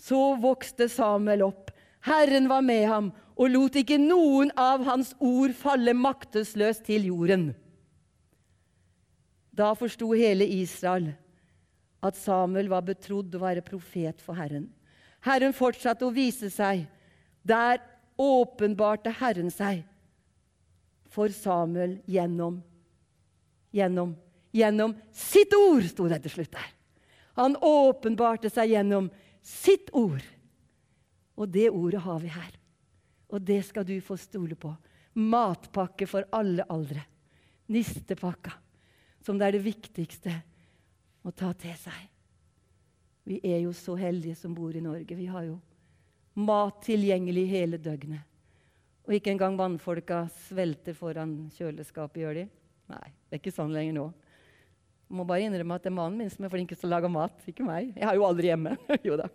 Så 0.00 0.34
vokste 0.40 0.88
Samuel 0.90 1.44
opp. 1.46 1.70
Herren 2.02 2.48
var 2.50 2.64
med 2.66 2.88
ham, 2.90 3.12
og 3.38 3.52
lot 3.52 3.76
ikke 3.78 4.00
noen 4.02 4.50
av 4.58 4.82
hans 4.88 5.12
ord 5.22 5.52
falle 5.54 5.94
maktesløst 5.94 6.88
til 6.88 7.06
jorden. 7.12 7.52
Da 9.54 9.70
forsto 9.78 10.10
hele 10.16 10.48
Israel 10.48 11.12
at 12.02 12.18
Samuel 12.18 12.68
var 12.72 12.84
betrodd 12.86 13.34
å 13.36 13.42
være 13.44 13.62
profet 13.64 14.20
for 14.22 14.36
Herren. 14.38 14.66
Herren 15.22 15.54
fortsatte 15.54 16.06
å 16.06 16.14
vise 16.14 16.50
seg. 16.50 16.84
Der 17.46 17.78
åpenbarte 18.18 19.12
Herren 19.20 19.50
seg 19.54 19.84
for 21.12 21.32
Samuel 21.34 22.00
gjennom 22.10 22.60
Gjennom 23.72 24.12
Gjennom 24.52 24.92
sitt 25.16 25.54
ord, 25.56 25.86
sto 25.88 26.04
det 26.10 26.18
til 26.26 26.34
slutt 26.34 26.50
der. 26.52 26.66
Han 27.40 27.54
åpenbarte 27.64 28.50
seg 28.52 28.74
gjennom 28.74 29.06
sitt 29.40 29.88
ord. 29.96 30.20
Og 31.40 31.48
det 31.48 31.70
ordet 31.70 32.02
har 32.04 32.18
vi 32.20 32.28
her. 32.34 32.50
Og 33.32 33.40
det 33.40 33.62
skal 33.64 33.86
du 33.88 33.94
få 34.04 34.18
stole 34.20 34.58
på. 34.60 34.74
Matpakke 35.16 36.04
for 36.04 36.28
alle 36.36 36.66
aldre. 36.68 37.00
Nistepakka, 37.72 38.52
som 39.24 39.40
det 39.40 39.48
er 39.48 39.56
det 39.56 39.64
viktigste 39.64 40.36
å 41.22 41.30
ta 41.30 41.52
til 41.58 41.74
seg. 41.78 42.08
Vi 43.28 43.38
er 43.46 43.62
jo 43.62 43.72
så 43.76 43.94
heldige 43.98 44.34
som 44.38 44.54
bor 44.54 44.74
i 44.74 44.82
Norge. 44.82 45.14
Vi 45.14 45.28
har 45.30 45.46
jo 45.46 45.58
mat 46.34 46.80
tilgjengelig 46.86 47.46
hele 47.50 47.78
døgnet. 47.78 48.26
Og 49.06 49.16
ikke 49.16 49.32
engang 49.32 49.56
vannfolka 49.58 50.24
svelter 50.46 50.94
foran 50.94 51.50
kjøleskapet, 51.56 52.22
gjør 52.22 52.36
de? 52.38 52.44
Nei, 52.92 53.08
det 53.26 53.36
er 53.36 53.42
ikke 53.42 53.54
sånn 53.54 53.74
lenger 53.74 53.96
nå. 53.96 54.04
Jeg 55.12 55.18
må 55.18 55.26
bare 55.28 55.44
innrømme 55.44 55.76
at 55.76 55.84
det 55.84 55.90
er 55.90 55.96
mannen 55.96 56.22
min 56.22 56.30
som 56.32 56.46
er 56.46 56.52
flinkest 56.52 56.80
til 56.80 56.88
å 56.88 56.94
lage 56.94 57.10
mat, 57.12 57.34
ikke 57.50 57.66
meg. 57.66 57.90
Jeg 57.98 58.06
har 58.08 58.16
jo 58.16 58.24
aldri 58.24 58.48
hjemme. 58.48 58.76
jo 59.08 59.18
da. 59.20 59.26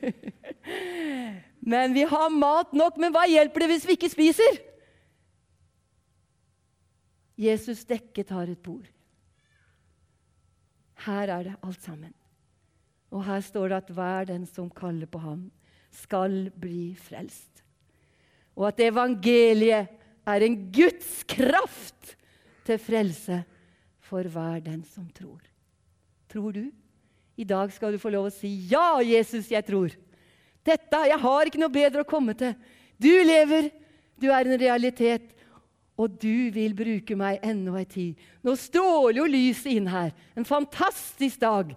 men 1.72 1.94
vi 1.94 2.06
har 2.10 2.32
mat 2.34 2.72
nok. 2.74 2.98
Men 3.00 3.14
hva 3.14 3.28
hjelper 3.30 3.64
det 3.64 3.70
hvis 3.74 3.86
vi 3.86 3.96
ikke 3.98 4.10
spiser? 4.10 4.58
Jesus 7.40 7.84
dekket 7.88 8.32
har 8.34 8.50
et 8.50 8.60
bord. 8.60 8.88
Her 11.06 11.32
er 11.32 11.46
det 11.48 11.56
alt 11.64 11.82
sammen. 11.82 12.12
Og 13.10 13.24
her 13.26 13.40
står 13.42 13.70
det 13.70 13.78
at 13.80 13.94
hver 13.94 14.28
den 14.30 14.44
som 14.46 14.68
kaller 14.70 15.08
på 15.10 15.18
ham, 15.22 15.48
skal 15.90 16.52
bli 16.54 16.92
frelst. 16.94 17.64
Og 18.54 18.68
at 18.68 18.82
evangeliet 18.84 19.88
er 20.26 20.44
en 20.46 20.58
Guds 20.70 21.24
kraft 21.26 22.14
til 22.66 22.78
frelse 22.78 23.40
for 24.10 24.28
hver 24.30 24.60
den 24.62 24.84
som 24.86 25.08
tror. 25.14 25.40
Tror 26.30 26.54
du? 26.54 26.68
I 27.40 27.46
dag 27.48 27.72
skal 27.72 27.94
du 27.94 27.98
få 27.98 28.12
lov 28.12 28.28
å 28.28 28.34
si 28.34 28.68
'Ja, 28.68 29.00
Jesus, 29.00 29.50
jeg 29.50 29.64
tror'. 29.64 29.96
Dette, 30.64 30.96
Jeg 31.08 31.18
har 31.18 31.44
ikke 31.46 31.58
noe 31.58 31.72
bedre 31.72 32.02
å 32.02 32.08
komme 32.08 32.34
til. 32.34 32.54
Du 33.00 33.08
lever, 33.08 33.70
du 34.20 34.28
er 34.28 34.44
en 34.44 34.60
realitet, 34.60 35.34
og 36.00 36.16
du 36.16 36.48
vil 36.54 36.72
bruke 36.76 37.16
meg 37.18 37.42
ennå 37.44 37.74
ei 37.76 37.84
tid. 37.88 38.20
Nå 38.46 38.54
stråler 38.56 39.20
jo 39.20 39.28
lyset 39.28 39.74
inn 39.74 39.88
her. 39.92 40.14
En 40.38 40.48
fantastisk 40.48 41.42
dag. 41.42 41.74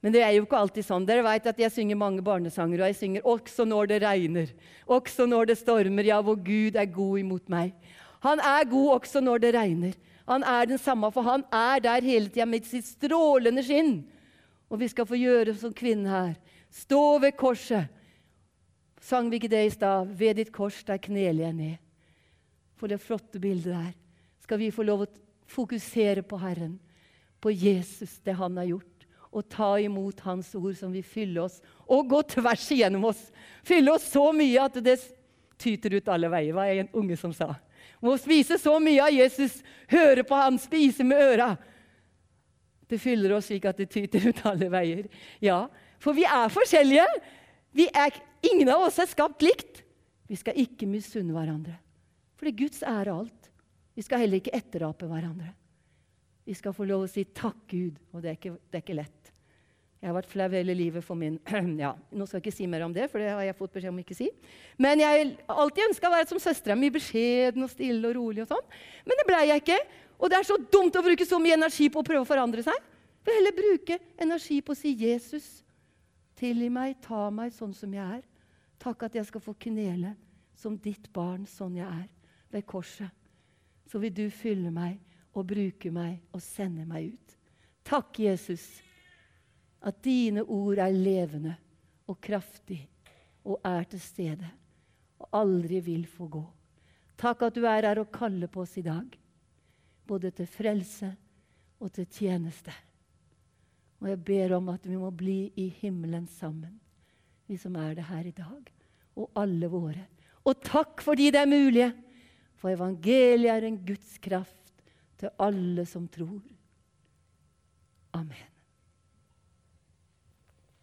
Men 0.00 0.14
det 0.14 0.22
er 0.24 0.36
jo 0.36 0.44
ikke 0.46 0.60
alltid 0.60 0.86
sånn. 0.86 1.06
Dere 1.08 1.24
vet 1.26 1.48
at 1.50 1.58
Jeg 1.58 1.74
synger 1.74 1.98
mange 1.98 2.22
barnesanger, 2.24 2.80
og 2.80 2.92
jeg 2.92 3.00
synger 3.00 3.26
også 3.26 3.66
når 3.68 3.90
det 3.90 3.98
regner, 4.04 4.54
også 4.86 5.26
når 5.28 5.50
det 5.50 5.58
stormer, 5.60 6.06
ja, 6.06 6.20
hvor 6.22 6.38
Gud 6.38 6.78
er 6.78 6.86
god 6.86 7.18
imot 7.20 7.50
meg. 7.52 7.74
Han 8.24 8.40
er 8.40 8.70
god 8.70 9.00
også 9.00 9.20
når 9.24 9.42
det 9.42 9.52
regner. 9.56 9.98
Han 10.30 10.46
er 10.46 10.70
den 10.70 10.78
samme, 10.78 11.10
for 11.12 11.26
han 11.26 11.44
er 11.52 11.82
der 11.82 12.06
hele 12.06 12.30
tida 12.30 12.46
med 12.46 12.64
sitt 12.68 12.86
strålende 12.86 13.64
skinn. 13.66 14.04
Og 14.70 14.78
vi 14.80 14.88
skal 14.88 15.08
få 15.08 15.18
gjøre 15.18 15.56
som 15.58 15.74
kvinnen 15.74 16.06
her. 16.06 16.34
Stå 16.70 17.18
ved 17.18 17.34
korset. 17.36 17.90
Sang 19.02 19.30
vi 19.30 19.40
ikke 19.40 19.50
det 19.50 19.66
i 19.66 19.74
stad? 19.74 20.06
Ved 20.14 20.38
ditt 20.38 20.52
kors, 20.52 20.84
der 20.84 21.00
kneler 21.02 21.48
jeg 21.48 21.56
ned. 21.56 21.89
For 22.80 22.88
det 22.88 23.02
flotte 23.02 23.40
bildet 23.42 23.74
der 23.74 23.90
skal 24.40 24.58
vi 24.62 24.72
få 24.72 24.86
lov 24.86 25.04
å 25.04 25.10
fokusere 25.50 26.24
på 26.26 26.38
Herren, 26.40 26.78
på 27.40 27.52
Jesus, 27.52 28.16
det 28.24 28.34
han 28.38 28.56
har 28.58 28.70
gjort. 28.72 28.86
Og 29.30 29.46
ta 29.46 29.76
imot 29.78 30.24
Hans 30.26 30.48
ord 30.58 30.74
som 30.74 30.90
vil 30.90 31.04
fylle 31.06 31.44
oss, 31.44 31.60
og 31.86 32.08
gå 32.10 32.18
tvers 32.32 32.64
igjennom 32.74 33.04
oss. 33.12 33.20
Fylle 33.62 33.92
oss 33.94 34.08
så 34.10 34.24
mye 34.34 34.64
at 34.64 34.80
det 34.82 34.96
tyter 35.60 35.94
ut 36.00 36.08
alle 36.10 36.30
veier, 36.32 36.56
var 36.56 36.72
en 36.72 36.90
unge 36.98 37.18
som 37.20 37.34
sa. 37.36 37.52
Må 38.02 38.16
spise 38.18 38.58
så 38.58 38.72
mye 38.82 39.04
av 39.04 39.12
Jesus, 39.14 39.60
høre 39.92 40.24
på 40.26 40.38
han, 40.40 40.58
spise 40.58 41.06
med 41.06 41.20
øra. 41.20 41.50
Det 42.90 42.98
fyller 42.98 43.36
oss 43.36 43.46
slik 43.52 43.68
at 43.70 43.78
det 43.78 43.90
tyter 43.92 44.24
ut 44.32 44.42
alle 44.50 44.70
veier. 44.72 45.04
Ja, 45.44 45.66
for 46.02 46.16
vi 46.16 46.24
er 46.26 46.50
forskjellige. 46.50 47.06
Vi 47.76 47.86
er, 47.86 48.16
ingen 48.50 48.72
av 48.72 48.88
oss 48.88 48.98
er 48.98 49.06
skapt 49.10 49.44
likt. 49.46 49.84
Vi 50.26 50.38
skal 50.40 50.58
ikke 50.58 50.88
misunne 50.90 51.36
hverandre. 51.36 51.76
For 52.40 52.48
det 52.48 52.54
er 52.54 52.62
Guds 52.62 52.80
ære 52.88 53.12
alt. 53.12 53.48
Vi 53.92 54.02
skal 54.06 54.22
heller 54.22 54.40
ikke 54.40 54.54
etterape 54.56 55.04
hverandre. 55.04 55.50
Vi 56.48 56.54
skal 56.56 56.72
få 56.72 56.86
lov 56.88 57.04
å 57.04 57.10
si 57.10 57.26
'takk, 57.28 57.58
Gud', 57.68 57.98
og 58.14 58.22
det 58.22 58.30
er 58.30 58.38
ikke, 58.38 58.56
det 58.72 58.78
er 58.78 58.84
ikke 58.84 58.96
lett. 58.96 59.32
Jeg 60.00 60.08
har 60.08 60.16
vært 60.16 60.30
flau 60.32 60.46
hele 60.48 60.72
livet 60.72 61.04
for 61.04 61.14
min 61.20 61.36
ja, 61.84 61.92
Nå 62.16 62.24
skal 62.24 62.40
jeg 62.40 62.46
ikke 62.46 62.56
si 62.56 62.66
mer 62.66 62.86
om 62.86 62.94
det, 62.96 63.10
for 63.12 63.20
det 63.20 63.28
har 63.28 63.42
jeg 63.44 63.58
fått 63.58 63.74
beskjed 63.74 63.92
om 63.92 63.98
ikke 64.00 64.16
si. 64.16 64.30
Men 64.80 65.02
jeg 65.02 65.36
har 65.48 65.58
alltid 65.60 65.90
ønska 65.90 66.08
å 66.08 66.14
være 66.14 66.28
som 66.30 66.40
søstera 66.40 66.76
mi, 66.80 66.88
beskjeden 66.88 67.66
og 67.66 67.68
stille 67.74 68.08
og 68.08 68.16
rolig. 68.16 68.46
og 68.46 68.54
sånn. 68.54 68.78
Men 69.04 69.20
det 69.20 69.26
blei 69.28 69.42
jeg 69.50 69.60
ikke. 69.60 69.78
Og 70.16 70.32
det 70.32 70.38
er 70.38 70.48
så 70.48 70.56
dumt 70.56 70.96
å 70.96 71.04
bruke 71.04 71.26
så 71.28 71.36
mye 71.36 71.58
energi 71.60 71.90
på 71.92 72.00
å 72.00 72.06
prøve 72.08 72.24
å 72.24 72.30
forandre 72.30 72.64
seg. 72.64 72.88
Vil 73.28 73.36
heller 73.36 73.52
bruke 73.52 74.00
energi 74.16 74.62
på 74.64 74.72
å 74.72 74.80
si 74.80 74.94
'Jesus, 74.96 75.62
tilgi 76.40 76.70
meg, 76.72 76.96
ta 77.04 77.28
meg 77.28 77.52
sånn 77.52 77.76
som 77.76 77.92
jeg 77.92 78.00
er'. 78.00 78.24
Takk 78.80 79.02
at 79.02 79.14
jeg 79.14 79.26
skal 79.28 79.44
få 79.44 79.52
knele 79.52 80.16
som 80.56 80.78
ditt 80.78 81.12
barn 81.12 81.44
sånn 81.44 81.76
jeg 81.76 81.86
er, 81.86 82.08
ved 82.50 82.66
korset. 82.66 83.10
Så 83.86 83.98
vil 83.98 84.14
du 84.14 84.26
fylle 84.30 84.70
meg 84.70 84.98
og 85.34 85.46
bruke 85.50 85.90
meg 85.94 86.20
og 86.34 86.42
sende 86.42 86.86
meg 86.86 87.12
ut. 87.14 87.36
Takk, 87.86 88.18
Jesus 88.22 88.68
at 89.80 90.00
dine 90.04 90.44
ord 90.44 90.80
er 90.82 90.92
levende 90.92 91.54
og 92.10 92.18
kraftig 92.22 92.82
og 93.46 93.60
er 93.64 93.86
til 93.88 94.02
stede 94.02 94.50
og 95.20 95.28
aldri 95.36 95.80
vil 95.84 96.04
få 96.08 96.28
gå. 96.32 96.42
Takk 97.20 97.46
at 97.48 97.56
du 97.56 97.64
er 97.68 97.84
her 97.88 98.00
og 98.00 98.12
kaller 98.12 98.48
på 98.48 98.62
oss 98.64 98.76
i 98.80 98.84
dag, 98.84 99.08
både 100.08 100.30
til 100.32 100.48
frelse 100.48 101.10
og 101.80 101.92
til 101.92 102.08
tjeneste. 102.08 102.72
Og 104.00 104.08
jeg 104.08 104.22
ber 104.24 104.54
om 104.56 104.70
at 104.72 104.86
vi 104.88 104.96
må 104.96 105.10
bli 105.12 105.50
i 105.60 105.68
himmelen 105.82 106.26
sammen, 106.26 106.78
vi 107.46 107.58
som 107.60 107.76
er 107.76 107.98
det 107.98 108.06
her 108.08 108.24
i 108.24 108.36
dag, 108.36 108.70
og 109.16 109.28
alle 109.36 109.68
våre. 109.68 110.06
Og 110.48 110.62
takk 110.64 111.04
fordi 111.04 111.28
det 111.34 111.42
er 111.42 111.50
mulig, 111.50 111.90
for 112.60 112.72
evangeliet 112.72 113.50
er 113.54 113.66
en 113.66 113.80
Guds 113.86 114.18
kraft 114.22 114.84
til 115.20 115.32
alle 115.40 115.86
som 115.88 116.06
tror. 116.12 116.40
Amen. 118.16 118.49